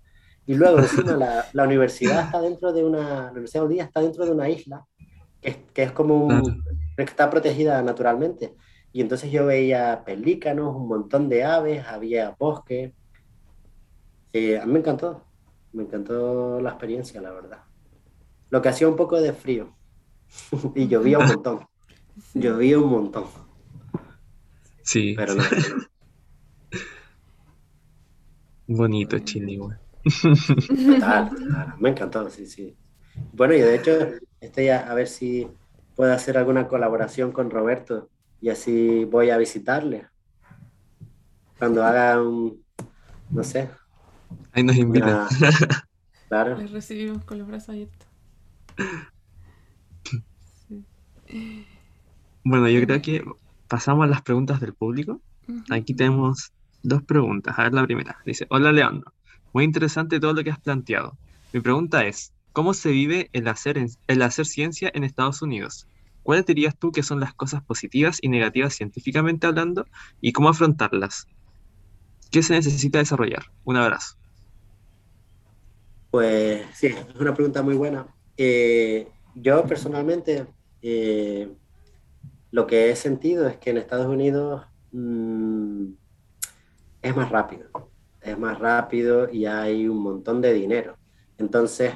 Y 0.45 0.55
luego 0.55 0.79
encima 0.79 1.15
la, 1.15 1.49
la 1.53 1.63
universidad 1.63 2.21
está 2.23 2.41
dentro 2.41 2.73
de 2.73 2.83
una, 2.83 3.25
la 3.25 3.31
Universidad 3.31 3.67
de 3.67 3.77
está 3.79 4.01
dentro 4.01 4.25
de 4.25 4.31
una 4.31 4.49
isla, 4.49 4.85
que 5.41 5.49
es, 5.51 5.57
que 5.73 5.83
es 5.83 5.91
como 5.93 6.15
un, 6.17 6.63
está 6.97 7.29
protegida 7.29 7.81
naturalmente. 7.81 8.55
Y 8.91 9.01
entonces 9.01 9.31
yo 9.31 9.45
veía 9.47 10.03
pelícanos, 10.05 10.75
un 10.75 10.87
montón 10.87 11.29
de 11.29 11.43
aves, 11.43 11.85
había 11.87 12.35
bosque. 12.39 12.95
Eh, 14.33 14.59
a 14.59 14.65
mí 14.65 14.73
me 14.73 14.79
encantó, 14.79 15.29
me 15.73 15.83
encantó 15.83 16.59
la 16.61 16.71
experiencia, 16.71 17.21
la 17.21 17.31
verdad. 17.31 17.63
Lo 18.49 18.61
que 18.61 18.69
hacía 18.69 18.89
un 18.89 18.95
poco 18.97 19.21
de 19.21 19.33
frío. 19.33 19.77
Y 20.75 20.87
llovía 20.89 21.19
un 21.19 21.27
montón, 21.27 21.67
llovía 22.33 22.79
un 22.79 22.89
montón, 22.91 23.25
Sí, 24.83 25.15
pero 25.15 25.35
no, 25.35 25.43
bonito 28.67 29.19
Chile 29.19 29.53
igual. 29.53 29.79
total, 30.85 31.33
total, 31.35 31.73
me 31.79 31.89
encantó, 31.89 32.29
sí, 32.29 32.45
sí. 32.47 32.77
Bueno, 33.31 33.53
y 33.53 33.61
de 33.61 33.75
hecho 33.75 33.91
estoy 34.39 34.69
a, 34.69 34.89
a 34.91 34.93
ver 34.95 35.07
si 35.07 35.57
puedo 35.95 36.13
hacer 36.13 36.37
alguna 36.37 36.67
colaboración 36.67 37.31
con 37.31 37.49
Roberto 37.51 38.11
y 38.39 38.49
así 38.49 39.05
voy 39.05 39.29
a 39.31 39.37
visitarle. 39.37 40.09
Cuando 41.57 41.83
haga 41.83 42.21
un, 42.21 42.63
no 43.29 43.43
sé, 43.43 43.69
Ahí 44.51 44.63
nos 44.63 44.75
invitan. 44.75 45.09
una... 45.09 45.27
Claro. 46.29 46.57
Les 46.57 46.71
recibimos 46.71 47.23
con 47.25 47.37
los 47.37 47.47
brazos 47.47 47.69
abiertos. 47.69 48.07
Sí. 50.67 50.83
Bueno, 52.43 52.67
yo 52.69 52.83
creo 52.85 53.01
que 53.01 53.23
pasamos 53.67 54.03
a 54.05 54.07
las 54.07 54.21
preguntas 54.21 54.59
del 54.59 54.73
público. 54.73 55.21
Aquí 55.69 55.93
tenemos 55.93 56.51
dos 56.81 57.03
preguntas. 57.03 57.57
A 57.57 57.63
ver, 57.63 57.73
la 57.73 57.85
primera. 57.85 58.17
Dice, 58.25 58.45
hola 58.49 58.71
Leandro, 58.71 59.13
muy 59.53 59.63
interesante 59.63 60.19
todo 60.19 60.33
lo 60.33 60.43
que 60.43 60.51
has 60.51 60.59
planteado. 60.59 61.17
Mi 61.53 61.59
pregunta 61.59 62.05
es, 62.05 62.33
¿cómo 62.51 62.73
se 62.73 62.91
vive 62.91 63.29
el 63.33 63.47
hacer, 63.47 63.77
en- 63.77 63.89
el 64.07 64.21
hacer 64.21 64.45
ciencia 64.45 64.91
en 64.93 65.03
Estados 65.03 65.41
Unidos? 65.41 65.87
¿Cuáles 66.23 66.45
dirías 66.45 66.77
tú 66.77 66.91
que 66.91 67.03
son 67.03 67.19
las 67.19 67.33
cosas 67.33 67.61
positivas 67.63 68.17
y 68.21 68.29
negativas 68.29 68.73
científicamente 68.75 69.45
hablando 69.45 69.85
y 70.21 70.31
cómo 70.31 70.49
afrontarlas? 70.49 71.27
¿Qué 72.31 72.41
se 72.41 72.53
necesita 72.53 72.97
desarrollar? 72.99 73.45
Un 73.65 73.77
abrazo. 73.77 74.15
Pues 76.13 76.63
sí, 76.75 76.85
es 76.85 77.19
una 77.19 77.33
pregunta 77.33 77.63
muy 77.63 77.73
buena. 77.73 78.05
Eh, 78.37 79.07
yo 79.33 79.63
personalmente 79.63 80.45
eh, 80.83 81.51
lo 82.51 82.67
que 82.67 82.91
he 82.91 82.95
sentido 82.95 83.47
es 83.47 83.57
que 83.57 83.71
en 83.71 83.77
Estados 83.77 84.05
Unidos 84.05 84.63
mm, 84.91 85.85
es 87.01 87.15
más 87.15 87.31
rápido. 87.31 87.89
Es 88.21 88.37
más 88.37 88.59
rápido 88.59 89.27
y 89.27 89.47
hay 89.47 89.87
un 89.87 90.03
montón 90.03 90.39
de 90.39 90.53
dinero. 90.53 90.97
Entonces, 91.39 91.95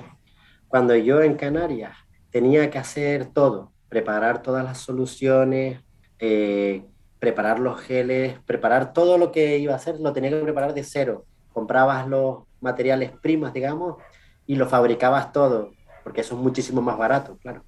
cuando 0.67 0.95
yo 0.95 1.21
en 1.21 1.35
Canarias 1.35 1.95
tenía 2.31 2.71
que 2.71 2.79
hacer 2.79 3.27
todo, 3.27 3.71
preparar 3.87 4.41
todas 4.41 4.63
las 4.63 4.79
soluciones, 4.79 5.83
eh, 6.17 6.83
preparar 7.19 7.59
los 7.59 7.79
geles, 7.81 8.39
preparar 8.47 8.93
todo 8.93 9.19
lo 9.19 9.31
que 9.31 9.59
iba 9.59 9.73
a 9.73 9.75
hacer, 9.75 9.99
lo 9.99 10.11
tenía 10.11 10.31
que 10.31 10.41
preparar 10.41 10.73
de 10.73 10.83
cero. 10.83 11.27
Comprabas 11.53 12.07
los 12.07 12.46
materiales 12.61 13.11
primas, 13.11 13.53
digamos, 13.53 13.97
y 14.45 14.55
lo 14.55 14.67
fabricabas 14.67 15.31
todo, 15.31 15.71
porque 16.03 16.21
eso 16.21 16.35
es 16.35 16.41
muchísimo 16.41 16.81
más 16.81 16.97
barato, 16.97 17.37
claro. 17.41 17.63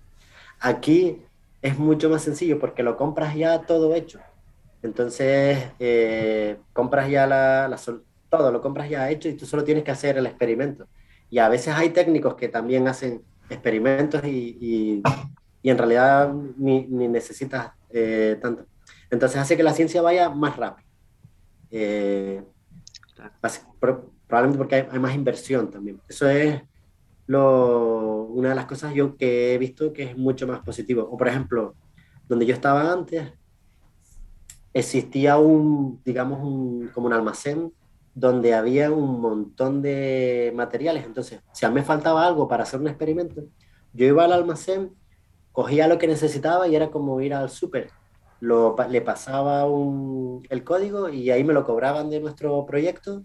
Aquí 0.59 1.21
es 1.61 1.77
mucho 1.77 2.09
más 2.09 2.21
sencillo 2.21 2.59
porque 2.59 2.83
lo 2.83 2.97
compras 2.97 3.35
ya 3.35 3.61
todo 3.61 3.93
hecho. 3.95 4.19
Entonces, 4.81 5.67
eh, 5.79 6.57
compras 6.73 7.09
ya 7.09 7.27
la, 7.27 7.75
todo, 8.29 8.51
lo 8.51 8.61
compras 8.61 8.89
ya 8.89 9.09
hecho 9.09 9.27
y 9.27 9.33
tú 9.33 9.45
solo 9.45 9.63
tienes 9.63 9.83
que 9.83 9.91
hacer 9.91 10.17
el 10.17 10.25
experimento. 10.25 10.87
Y 11.29 11.39
a 11.39 11.49
veces 11.49 11.73
hay 11.75 11.89
técnicos 11.89 12.35
que 12.35 12.47
también 12.47 12.87
hacen 12.87 13.21
experimentos 13.49 14.23
y, 14.23 14.57
y, 14.59 15.03
y 15.61 15.69
en 15.69 15.77
realidad 15.77 16.33
ni, 16.57 16.85
ni 16.87 17.07
necesitas 17.07 17.71
eh, 17.89 18.37
tanto. 18.41 18.65
Entonces 19.09 19.39
hace 19.39 19.57
que 19.57 19.63
la 19.63 19.73
ciencia 19.73 20.01
vaya 20.01 20.29
más 20.29 20.55
rápido. 20.55 20.87
Eh, 21.71 22.43
probablemente 24.29 24.59
porque 24.59 24.75
hay, 24.75 24.87
hay, 24.91 24.99
más 24.99 25.15
inversión 25.15 25.71
también. 25.71 25.99
Eso 26.07 26.29
es 26.29 26.61
lo, 27.25 28.23
una 28.25 28.49
de 28.49 28.55
las 28.55 28.67
cosas 28.67 28.93
yo 28.93 29.17
que 29.17 29.53
he 29.55 29.57
visto 29.57 29.91
que 29.91 30.03
es 30.03 30.17
mucho 30.17 30.47
más 30.47 30.59
positivo. 30.59 31.01
O 31.11 31.17
por 31.17 31.27
ejemplo, 31.27 31.75
donde 32.27 32.45
yo 32.45 32.53
estaba 32.53 32.93
antes, 32.93 33.33
existía 34.71 35.37
un, 35.39 35.99
digamos, 36.05 36.41
un, 36.43 36.89
como 36.93 37.07
un 37.07 37.13
almacén 37.13 37.73
donde 38.13 38.53
había 38.53 38.91
un 38.91 39.19
montón 39.19 39.81
de 39.81 40.53
materiales. 40.55 41.05
Entonces, 41.05 41.41
si 41.51 41.65
a 41.65 41.69
mí 41.69 41.75
me 41.75 41.83
faltaba 41.83 42.25
algo 42.25 42.47
para 42.47 42.63
hacer 42.63 42.79
un 42.79 42.87
experimento, 42.87 43.43
yo 43.93 44.05
iba 44.05 44.25
al 44.25 44.33
almacén, 44.33 44.91
cogía 45.51 45.87
lo 45.87 45.97
que 45.97 46.07
necesitaba 46.07 46.67
y 46.67 46.75
era 46.75 46.91
como 46.91 47.19
ir 47.21 47.33
al 47.33 47.49
súper. 47.49 47.89
Le 48.41 49.01
pasaba 49.01 49.65
un, 49.67 50.45
el 50.49 50.63
código 50.63 51.09
y 51.09 51.31
ahí 51.31 51.43
me 51.43 51.53
lo 51.53 51.65
cobraban 51.65 52.09
de 52.09 52.19
nuestro 52.19 52.63
proyecto 52.65 53.23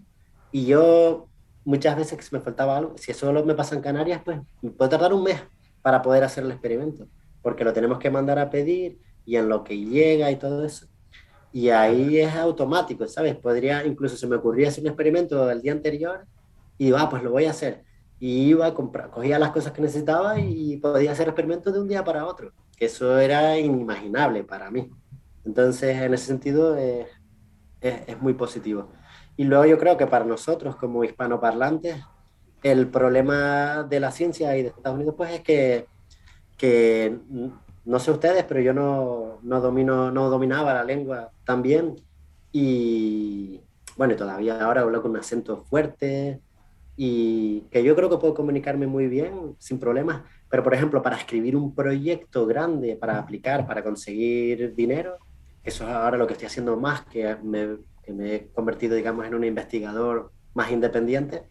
y 0.55 0.65
yo 0.67 1.27
muchas 1.65 1.97
veces 1.97 2.17
que 2.17 2.33
me 2.33 2.41
faltaba 2.41 2.77
algo, 2.77 2.97
si 2.97 3.11
eso 3.11 3.29
me 3.43 3.55
pasa 3.55 3.75
en 3.75 3.81
Canarias, 3.81 4.21
pues 4.23 4.39
puede 4.77 4.89
tardar 4.89 5.11
un 5.11 5.21
mes 5.21 5.43
para 5.81 6.01
poder 6.01 6.23
hacer 6.23 6.45
el 6.45 6.51
experimento, 6.51 7.09
porque 7.41 7.65
lo 7.65 7.73
tenemos 7.73 7.99
que 7.99 8.09
mandar 8.09 8.39
a 8.39 8.49
pedir 8.49 8.97
y 9.25 9.35
en 9.35 9.49
lo 9.49 9.65
que 9.65 9.77
llega 9.77 10.31
y 10.31 10.37
todo 10.37 10.63
eso. 10.63 10.87
Y 11.51 11.71
ahí 11.71 12.19
es 12.19 12.33
automático, 12.35 13.05
¿sabes? 13.05 13.35
Podría, 13.35 13.85
incluso 13.85 14.15
se 14.15 14.27
me 14.27 14.37
ocurría 14.37 14.69
hacer 14.69 14.85
un 14.85 14.91
experimento 14.91 15.51
el 15.51 15.61
día 15.61 15.73
anterior 15.73 16.25
y 16.77 16.89
va, 16.89 17.01
ah, 17.01 17.09
pues 17.09 17.21
lo 17.21 17.31
voy 17.31 17.43
a 17.43 17.51
hacer. 17.51 17.83
Y 18.21 18.47
iba 18.47 18.67
a 18.67 18.73
comprar, 18.73 19.09
cogía 19.09 19.37
las 19.37 19.51
cosas 19.51 19.73
que 19.73 19.81
necesitaba 19.81 20.39
y 20.39 20.77
podía 20.77 21.11
hacer 21.11 21.27
experimentos 21.27 21.73
de 21.73 21.81
un 21.81 21.89
día 21.89 22.05
para 22.05 22.25
otro. 22.25 22.53
Que 22.77 22.85
eso 22.85 23.19
era 23.19 23.59
inimaginable 23.59 24.45
para 24.45 24.71
mí. 24.71 24.89
Entonces, 25.43 25.97
en 25.97 26.13
ese 26.13 26.27
sentido, 26.27 26.77
es, 26.77 27.07
es, 27.81 28.07
es 28.07 28.21
muy 28.21 28.35
positivo. 28.35 28.89
Y 29.37 29.43
luego 29.43 29.65
yo 29.65 29.77
creo 29.77 29.97
que 29.97 30.07
para 30.07 30.25
nosotros 30.25 30.75
como 30.75 31.03
hispanoparlantes, 31.03 31.97
el 32.63 32.87
problema 32.87 33.83
de 33.83 33.99
la 33.99 34.11
ciencia 34.11 34.57
y 34.57 34.63
de 34.63 34.69
Estados 34.69 34.95
Unidos 34.95 35.15
pues 35.17 35.31
es 35.31 35.41
que, 35.41 35.85
que 36.57 37.17
no 37.85 37.99
sé 37.99 38.11
ustedes, 38.11 38.43
pero 38.45 38.59
yo 38.61 38.73
no, 38.73 39.39
no, 39.43 39.61
domino, 39.61 40.09
no 40.11 40.29
dominaba 40.29 40.73
la 40.73 40.83
lengua 40.83 41.31
tan 41.45 41.61
bien. 41.61 41.95
Y 42.51 43.61
bueno, 43.97 44.15
todavía 44.15 44.59
ahora 44.61 44.81
hablo 44.81 45.01
con 45.01 45.11
un 45.11 45.17
acento 45.17 45.63
fuerte 45.65 46.41
y 46.97 47.61
que 47.71 47.83
yo 47.83 47.95
creo 47.95 48.09
que 48.09 48.17
puedo 48.17 48.33
comunicarme 48.33 48.87
muy 48.87 49.07
bien 49.07 49.55
sin 49.59 49.79
problemas, 49.79 50.23
pero 50.49 50.63
por 50.63 50.73
ejemplo 50.73 51.01
para 51.01 51.17
escribir 51.17 51.55
un 51.55 51.75
proyecto 51.75 52.45
grande, 52.45 52.95
para 52.95 53.19
aplicar, 53.19 53.67
para 53.67 53.83
conseguir 53.83 54.73
dinero, 54.73 55.17
eso 55.63 55.83
es 55.83 55.89
ahora 55.89 56.17
lo 56.17 56.25
que 56.25 56.33
estoy 56.33 56.47
haciendo 56.47 56.77
más, 56.77 57.05
que 57.05 57.35
me 57.43 57.77
que 58.05 58.13
me 58.13 58.35
he 58.35 58.47
convertido, 58.49 58.95
digamos, 58.95 59.25
en 59.25 59.35
un 59.35 59.43
investigador 59.43 60.31
más 60.53 60.71
independiente, 60.71 61.43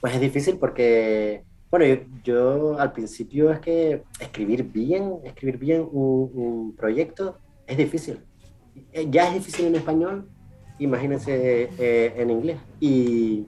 pues 0.00 0.14
es 0.14 0.20
difícil 0.20 0.58
porque, 0.58 1.44
bueno, 1.70 1.86
yo, 1.86 2.02
yo 2.24 2.78
al 2.78 2.92
principio 2.92 3.52
es 3.52 3.60
que 3.60 4.02
escribir 4.18 4.64
bien, 4.64 5.18
escribir 5.24 5.58
bien 5.58 5.88
un, 5.92 6.30
un, 6.34 6.76
proyecto 6.76 7.38
es 7.66 7.76
difícil. 7.76 8.18
Ya 9.10 9.28
es 9.28 9.34
difícil 9.34 9.66
en 9.66 9.76
español, 9.76 10.28
imagínense 10.78 11.68
eh, 11.78 12.14
en 12.16 12.30
inglés. 12.30 12.58
Y, 12.80 13.46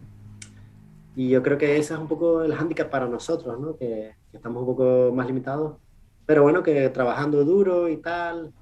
y, 1.17 1.29
yo 1.31 1.43
creo 1.43 1.59
que 1.59 1.77
ese 1.77 1.95
es 1.95 2.01
un 2.01 2.09
poco 2.09 2.43
el 2.43 2.55
hándicap 2.55 2.91
para 2.91 3.09
nosotros, 3.09 3.59
¿no? 3.59 3.77
Que, 3.77 4.15
que 4.31 4.37
estamos 4.37 4.61
un 4.61 4.67
poco 4.67 5.13
más 5.15 5.27
limitados. 5.27 5.79
Pero 6.27 6.43
bueno, 6.43 6.63
que 6.63 6.89
trabajando 6.91 7.45
duro 7.45 7.89
y 7.89 7.97
tal, 7.97 8.53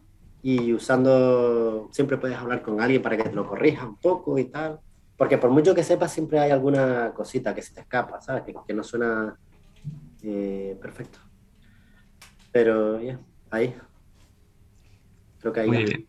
y 0.42 0.72
usando, 0.72 1.88
siempre 1.92 2.18
puedes 2.18 2.36
hablar 2.36 2.62
con 2.62 2.80
alguien 2.80 3.00
para 3.00 3.16
que 3.16 3.24
te 3.24 3.32
lo 3.32 3.46
corrija 3.46 3.86
un 3.86 3.96
poco 3.96 4.38
y 4.38 4.44
tal, 4.46 4.80
porque 5.16 5.38
por 5.38 5.50
mucho 5.50 5.74
que 5.74 5.84
sepas, 5.84 6.12
siempre 6.12 6.40
hay 6.40 6.50
alguna 6.50 7.12
cosita 7.14 7.54
que 7.54 7.62
se 7.62 7.72
te 7.72 7.80
escapa, 7.80 8.20
¿sabes? 8.20 8.42
Que, 8.42 8.54
que 8.66 8.74
no 8.74 8.82
suena 8.82 9.36
eh, 10.22 10.76
perfecto. 10.80 11.18
Pero 12.50 12.98
ya, 12.98 13.04
yeah, 13.04 13.20
ahí. 13.50 13.74
Creo 15.40 15.52
que 15.52 15.60
ahí. 15.60 15.68
Muy 15.68 15.84
bien. 15.84 16.06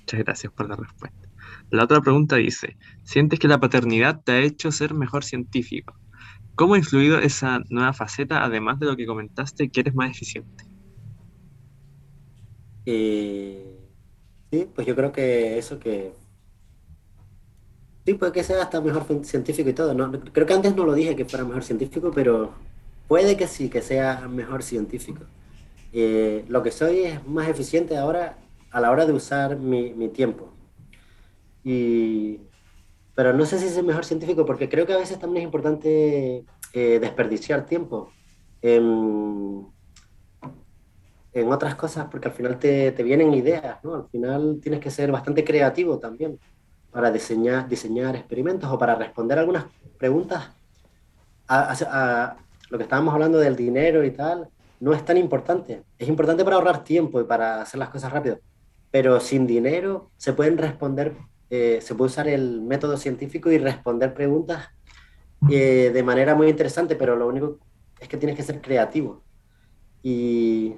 Muchas 0.00 0.20
gracias 0.20 0.52
por 0.52 0.68
la 0.68 0.76
respuesta. 0.76 1.28
La 1.70 1.84
otra 1.84 2.00
pregunta 2.00 2.36
dice, 2.36 2.76
¿sientes 3.02 3.40
que 3.40 3.48
la 3.48 3.58
paternidad 3.58 4.22
te 4.22 4.32
ha 4.32 4.40
hecho 4.40 4.70
ser 4.70 4.94
mejor 4.94 5.24
científico? 5.24 5.94
¿Cómo 6.54 6.74
ha 6.74 6.78
influido 6.78 7.18
esa 7.18 7.60
nueva 7.68 7.92
faceta, 7.92 8.44
además 8.44 8.78
de 8.78 8.86
lo 8.86 8.96
que 8.96 9.06
comentaste, 9.06 9.68
que 9.68 9.80
eres 9.80 9.94
más 9.94 10.10
eficiente? 10.10 10.64
Eh, 12.86 13.78
sí, 14.50 14.68
pues 14.74 14.86
yo 14.86 14.96
creo 14.96 15.12
que 15.12 15.58
eso 15.58 15.78
que... 15.78 16.12
Sí, 18.06 18.14
puede 18.14 18.32
que 18.32 18.44
sea 18.44 18.62
hasta 18.62 18.80
mejor 18.80 19.04
científico 19.24 19.68
y 19.68 19.72
todo. 19.72 19.92
¿no? 19.92 20.10
Creo 20.32 20.46
que 20.46 20.54
antes 20.54 20.76
no 20.76 20.86
lo 20.86 20.94
dije 20.94 21.16
que 21.16 21.24
fuera 21.24 21.44
mejor 21.44 21.64
científico, 21.64 22.12
pero 22.14 22.54
puede 23.08 23.36
que 23.36 23.48
sí, 23.48 23.68
que 23.68 23.82
sea 23.82 24.28
mejor 24.28 24.62
científico. 24.62 25.24
Eh, 25.92 26.44
lo 26.48 26.62
que 26.62 26.70
soy 26.70 27.00
es 27.00 27.26
más 27.26 27.48
eficiente 27.48 27.96
ahora 27.96 28.38
a 28.70 28.80
la 28.80 28.90
hora 28.90 29.06
de 29.06 29.12
usar 29.12 29.58
mi, 29.58 29.92
mi 29.92 30.08
tiempo. 30.08 30.52
Y, 31.64 32.40
pero 33.16 33.32
no 33.32 33.44
sé 33.46 33.58
si 33.58 33.66
es 33.66 33.76
el 33.76 33.84
mejor 33.84 34.04
científico, 34.04 34.44
porque 34.46 34.68
creo 34.68 34.86
que 34.86 34.92
a 34.92 34.98
veces 34.98 35.18
también 35.18 35.42
es 35.42 35.46
importante 35.46 36.44
eh, 36.72 36.98
desperdiciar 37.00 37.66
tiempo. 37.66 38.12
En 41.40 41.52
otras 41.52 41.74
cosas, 41.74 42.06
porque 42.10 42.28
al 42.28 42.34
final 42.34 42.58
te, 42.58 42.92
te, 42.92 43.02
vienen 43.02 43.34
ideas, 43.34 43.78
¿no? 43.84 43.94
Al 43.94 44.08
final 44.08 44.58
tienes 44.62 44.80
que 44.80 44.90
ser 44.90 45.12
bastante 45.12 45.44
creativo 45.44 45.98
también 45.98 46.38
para 46.90 47.10
diseñar, 47.10 47.68
diseñar 47.68 48.16
experimentos 48.16 48.70
o 48.70 48.78
para 48.78 48.94
responder 48.94 49.38
algunas 49.38 49.66
preguntas. 49.98 50.50
A, 51.46 51.72
a, 51.72 51.76
a, 51.90 52.36
lo 52.70 52.78
que 52.78 52.84
estábamos 52.84 53.12
hablando 53.12 53.38
del 53.38 53.54
dinero 53.54 54.02
y 54.02 54.10
tal, 54.10 54.48
no 54.80 54.94
es 54.94 55.04
tan 55.04 55.16
importante. 55.16 55.82
Es 55.98 56.08
importante 56.08 56.42
para 56.42 56.56
ahorrar 56.56 56.84
tiempo 56.84 57.20
y 57.20 57.24
para 57.24 57.60
hacer 57.60 57.78
las 57.78 57.90
cosas 57.90 58.12
rápido. 58.12 58.38
Pero 58.90 59.20
sin 59.20 59.46
dinero 59.46 60.10
se 60.16 60.32
pueden 60.32 60.56
responder, 60.56 61.16
eh, 61.50 61.80
se 61.82 61.94
puede 61.94 62.10
usar 62.10 62.28
el 62.28 62.62
método 62.62 62.96
científico 62.96 63.50
y 63.50 63.58
responder 63.58 64.14
preguntas 64.14 64.68
eh, 65.50 65.90
de 65.92 66.02
manera 66.02 66.34
muy 66.34 66.48
interesante, 66.48 66.96
pero 66.96 67.14
lo 67.14 67.28
único 67.28 67.58
es 68.00 68.08
que 68.08 68.16
tienes 68.16 68.36
que 68.36 68.42
ser 68.42 68.60
creativo. 68.60 69.22
Y 70.02 70.76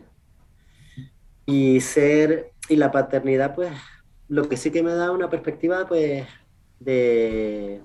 y 1.48 1.80
ser, 1.80 2.52
y 2.68 2.76
la 2.76 2.90
paternidad, 2.90 3.54
pues, 3.54 3.72
lo 4.28 4.46
que 4.50 4.58
sí 4.58 4.70
que 4.70 4.82
me 4.82 4.92
da 4.92 5.10
una 5.12 5.30
perspectiva, 5.30 5.86
pues, 5.88 6.26
de, 6.78 7.80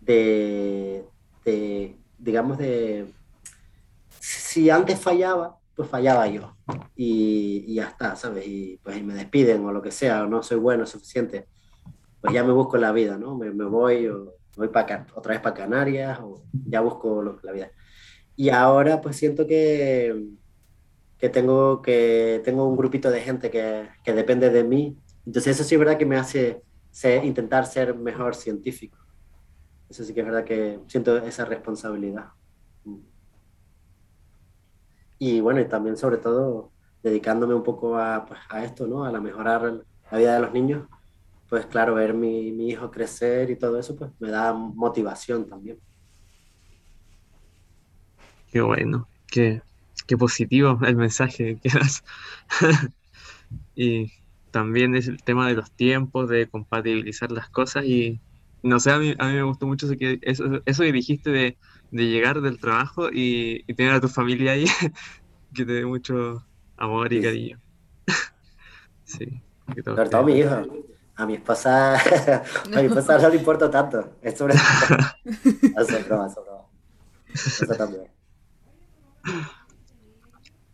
de, 0.00 1.04
de 1.44 1.96
digamos, 2.18 2.58
de, 2.58 3.06
si 4.18 4.70
antes 4.70 4.98
fallaba, 4.98 5.56
pues 5.76 5.88
fallaba 5.88 6.26
yo. 6.26 6.56
Y, 6.96 7.64
y, 7.68 7.74
ya 7.76 7.84
está, 7.84 8.16
¿sabes? 8.16 8.44
Y 8.48 8.80
pues 8.82 8.96
y 8.96 9.04
me 9.04 9.14
despiden 9.14 9.64
o 9.64 9.70
lo 9.70 9.80
que 9.80 9.92
sea, 9.92 10.24
o 10.24 10.26
no 10.26 10.42
soy 10.42 10.58
bueno, 10.58 10.84
suficiente. 10.84 11.46
Pues 12.20 12.34
ya 12.34 12.42
me 12.42 12.52
busco 12.52 12.76
la 12.76 12.90
vida, 12.90 13.18
¿no? 13.18 13.36
Me, 13.36 13.52
me 13.52 13.66
voy 13.66 14.08
o 14.08 14.34
voy 14.56 14.66
para 14.66 15.06
otra 15.14 15.34
vez 15.34 15.40
para 15.40 15.54
Canarias 15.54 16.18
o 16.20 16.42
ya 16.66 16.80
busco 16.80 17.22
lo, 17.22 17.38
la 17.44 17.52
vida. 17.52 17.70
Y 18.34 18.48
ahora 18.50 19.00
pues 19.00 19.14
siento 19.14 19.46
que, 19.46 20.40
que 21.22 21.28
tengo, 21.28 21.82
que 21.82 22.42
tengo 22.44 22.66
un 22.66 22.76
grupito 22.76 23.08
de 23.08 23.20
gente 23.20 23.48
que, 23.48 23.88
que 24.02 24.12
depende 24.12 24.50
de 24.50 24.64
mí. 24.64 24.98
Entonces 25.24 25.54
eso 25.54 25.62
sí 25.62 25.76
es 25.76 25.78
verdad 25.78 25.96
que 25.96 26.04
me 26.04 26.16
hace 26.16 26.64
ser, 26.90 27.24
intentar 27.24 27.64
ser 27.64 27.94
mejor 27.94 28.34
científico. 28.34 28.98
Eso 29.88 30.02
sí 30.02 30.12
que 30.12 30.18
es 30.18 30.26
verdad 30.26 30.42
que 30.42 30.80
siento 30.88 31.16
esa 31.18 31.44
responsabilidad. 31.44 32.30
Y 35.20 35.40
bueno, 35.40 35.60
y 35.60 35.68
también 35.68 35.96
sobre 35.96 36.16
todo 36.16 36.72
dedicándome 37.04 37.54
un 37.54 37.62
poco 37.62 37.96
a, 37.96 38.26
pues, 38.26 38.40
a 38.48 38.64
esto, 38.64 38.88
¿no? 38.88 39.04
A 39.04 39.12
la 39.12 39.20
mejorar 39.20 39.84
la 40.10 40.18
vida 40.18 40.34
de 40.34 40.40
los 40.40 40.52
niños, 40.52 40.88
pues 41.48 41.66
claro, 41.66 41.94
ver 41.94 42.14
mi, 42.14 42.50
mi 42.50 42.70
hijo 42.70 42.90
crecer 42.90 43.48
y 43.48 43.56
todo 43.56 43.78
eso, 43.78 43.94
pues 43.94 44.10
me 44.18 44.28
da 44.28 44.52
motivación 44.52 45.48
también. 45.48 45.78
Qué 48.50 48.60
bueno, 48.60 49.06
qué, 49.28 49.62
qué 50.04 50.16
positivo 50.16 50.78
el 50.86 50.96
mensaje 50.96 51.58
que 51.62 51.68
das. 51.68 52.04
y 53.74 54.12
también 54.50 54.94
es 54.94 55.08
el 55.08 55.22
tema 55.22 55.48
de 55.48 55.54
los 55.54 55.70
tiempos, 55.72 56.28
de 56.28 56.48
compatibilizar 56.48 57.32
las 57.32 57.48
cosas 57.50 57.84
y 57.84 58.20
no 58.62 58.78
sé, 58.78 58.92
a 58.92 58.98
mí, 58.98 59.14
a 59.18 59.26
mí 59.26 59.34
me 59.34 59.42
gustó 59.42 59.66
mucho 59.66 59.86
eso 59.86 59.96
que, 59.96 60.18
eso, 60.22 60.62
eso 60.64 60.82
que 60.84 60.92
dijiste 60.92 61.30
de, 61.30 61.58
de 61.90 62.06
llegar 62.06 62.40
del 62.40 62.58
trabajo 62.58 63.10
y, 63.10 63.64
y 63.66 63.74
tener 63.74 63.92
a 63.92 64.00
tu 64.00 64.08
familia 64.08 64.52
ahí, 64.52 64.66
que 65.54 65.64
te 65.64 65.72
dé 65.72 65.84
mucho 65.84 66.44
amor 66.76 67.12
y 67.12 67.16
Sí, 67.16 67.22
cariño. 67.22 67.60
Sí, 69.04 69.42
que 69.74 69.82
todo 69.82 69.96
Sobre 69.96 70.08
todo 70.08 70.20
a 70.20 70.24
mi 70.24 70.38
hijo. 70.38 70.66
A 71.14 71.26
mi 71.26 71.34
esposa, 71.34 71.96
a 71.96 72.80
mi 72.80 72.86
esposa 72.86 73.18
no 73.18 73.28
le 73.28 73.36
importa 73.36 73.70
tanto. 73.70 74.16
Es 74.22 74.38
sobre 74.38 74.54
Eso 74.54 75.96
es 75.96 76.08
broma, 76.08 76.26
eso 76.26 76.40
es 76.40 76.46
broma. 76.46 76.64
Eso 77.34 77.66
también. 77.76 78.04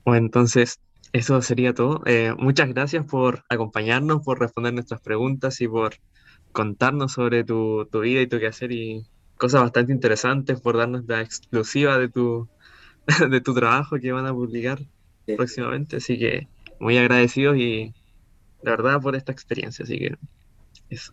Bueno, 0.08 0.24
entonces, 0.24 0.80
eso 1.12 1.42
sería 1.42 1.74
todo. 1.74 2.00
Eh, 2.06 2.32
muchas 2.38 2.70
gracias 2.70 3.04
por 3.04 3.42
acompañarnos, 3.50 4.22
por 4.24 4.40
responder 4.40 4.72
nuestras 4.72 5.02
preguntas 5.02 5.60
y 5.60 5.68
por 5.68 5.96
contarnos 6.50 7.12
sobre 7.12 7.44
tu, 7.44 7.86
tu 7.92 8.00
vida 8.00 8.22
y 8.22 8.26
tu 8.26 8.38
quehacer 8.38 8.72
y 8.72 9.06
cosas 9.36 9.60
bastante 9.60 9.92
interesantes, 9.92 10.62
por 10.62 10.78
darnos 10.78 11.04
la 11.06 11.20
exclusiva 11.20 11.98
de 11.98 12.08
tu, 12.08 12.48
de 13.30 13.40
tu 13.42 13.52
trabajo 13.52 13.98
que 14.00 14.10
van 14.10 14.24
a 14.24 14.32
publicar 14.32 14.78
Sí. 15.26 15.36
próximamente. 15.36 15.96
Así 15.96 16.18
que 16.18 16.48
muy 16.80 16.96
agradecidos 16.96 17.58
y 17.58 17.92
la 18.62 18.70
verdad 18.70 19.02
por 19.02 19.14
esta 19.14 19.30
experiencia. 19.32 19.82
Así 19.82 19.98
que 19.98 20.16
eso. 20.88 21.12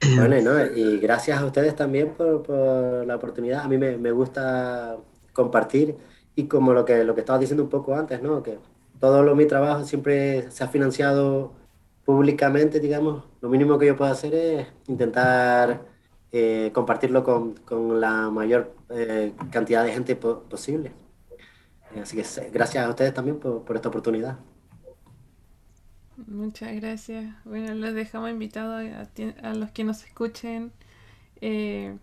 Bueno, 0.16 0.40
no, 0.40 0.64
y 0.74 0.98
gracias 0.98 1.38
a 1.38 1.44
ustedes 1.44 1.76
también 1.76 2.14
por, 2.14 2.42
por 2.42 3.06
la 3.06 3.16
oportunidad. 3.16 3.66
A 3.66 3.68
mí 3.68 3.76
me, 3.76 3.98
me 3.98 4.12
gusta 4.12 4.96
compartir 5.34 5.94
y 6.34 6.48
como 6.48 6.72
lo 6.72 6.84
que, 6.84 7.04
lo 7.04 7.14
que 7.14 7.20
estaba 7.20 7.38
diciendo 7.38 7.64
un 7.64 7.70
poco 7.70 7.94
antes, 7.96 8.22
¿no? 8.22 8.42
Que 8.42 8.58
todo 9.00 9.22
lo, 9.22 9.34
mi 9.36 9.46
trabajo 9.46 9.84
siempre 9.84 10.50
se 10.50 10.64
ha 10.64 10.68
financiado 10.68 11.54
públicamente, 12.04 12.80
digamos. 12.80 13.24
Lo 13.40 13.48
mínimo 13.48 13.78
que 13.78 13.86
yo 13.86 13.96
puedo 13.96 14.10
hacer 14.12 14.34
es 14.34 14.68
intentar 14.88 15.86
eh, 16.32 16.70
compartirlo 16.74 17.24
con, 17.24 17.54
con 17.56 18.00
la 18.00 18.30
mayor 18.30 18.74
eh, 18.90 19.34
cantidad 19.50 19.84
de 19.84 19.92
gente 19.92 20.16
po- 20.16 20.42
posible. 20.48 20.92
Así 22.02 22.16
que 22.16 22.24
gracias 22.50 22.84
a 22.86 22.88
ustedes 22.90 23.14
también 23.14 23.38
por, 23.40 23.76
esta 23.76 23.88
oportunidad. 23.88 24.38
Muchas 26.26 26.74
gracias. 26.76 27.34
Bueno, 27.44 27.74
los 27.74 27.94
dejamos 27.94 28.30
invitados 28.30 28.84
a 29.42 29.54
los 29.54 29.70
que 29.72 29.84
nos 29.84 30.04
escuchen 30.04 30.72
eh, 31.40 31.98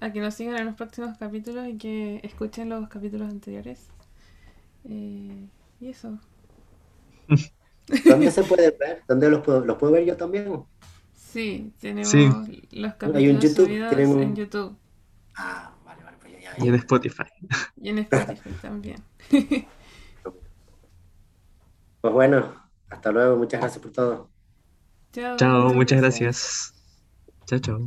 a 0.00 0.12
que 0.12 0.20
nos 0.20 0.34
sigan 0.34 0.56
en 0.58 0.66
los 0.66 0.74
próximos 0.76 1.16
capítulos 1.18 1.68
y 1.68 1.78
que 1.78 2.20
escuchen 2.24 2.68
los 2.70 2.88
capítulos 2.88 3.30
anteriores. 3.30 3.88
Eh, 4.84 5.48
y 5.80 5.88
eso. 5.88 6.18
¿Dónde 8.06 8.30
se 8.30 8.44
puede 8.44 8.70
ver? 8.78 9.02
¿Dónde 9.08 9.30
los 9.30 9.40
puedo, 9.42 9.64
los 9.64 9.78
puedo 9.78 9.92
ver 9.92 10.04
yo 10.04 10.16
también? 10.16 10.64
Sí, 11.14 11.72
tenemos 11.80 12.10
Sí. 12.10 12.68
los 12.72 12.94
Hay 13.14 13.28
un 13.28 13.38
capítulos 13.38 13.40
YouTube, 13.40 13.66
subidos 13.66 14.16
en 14.16 14.34
YouTube 14.34 14.76
Ah, 15.36 15.74
vale, 15.84 16.02
vale, 16.04 16.16
pues 16.20 16.32
ya, 16.34 16.40
ya, 16.40 16.56
Y 16.56 16.68
en 16.68 16.74
Spotify. 16.76 17.24
y 17.76 17.88
en 17.90 17.98
Spotify 17.98 18.50
también. 18.62 19.04
Pues 22.00 22.12
bueno, 22.14 22.70
hasta 22.90 23.10
luego, 23.12 23.36
muchas 23.36 23.60
gracias 23.60 23.82
por 23.82 23.92
todo. 23.92 24.30
Chao, 25.12 25.38
Chao, 25.38 25.72
muchas 25.72 25.74
muchas 25.74 26.00
gracias. 26.00 26.74
Chao, 27.46 27.58
chao. 27.60 27.78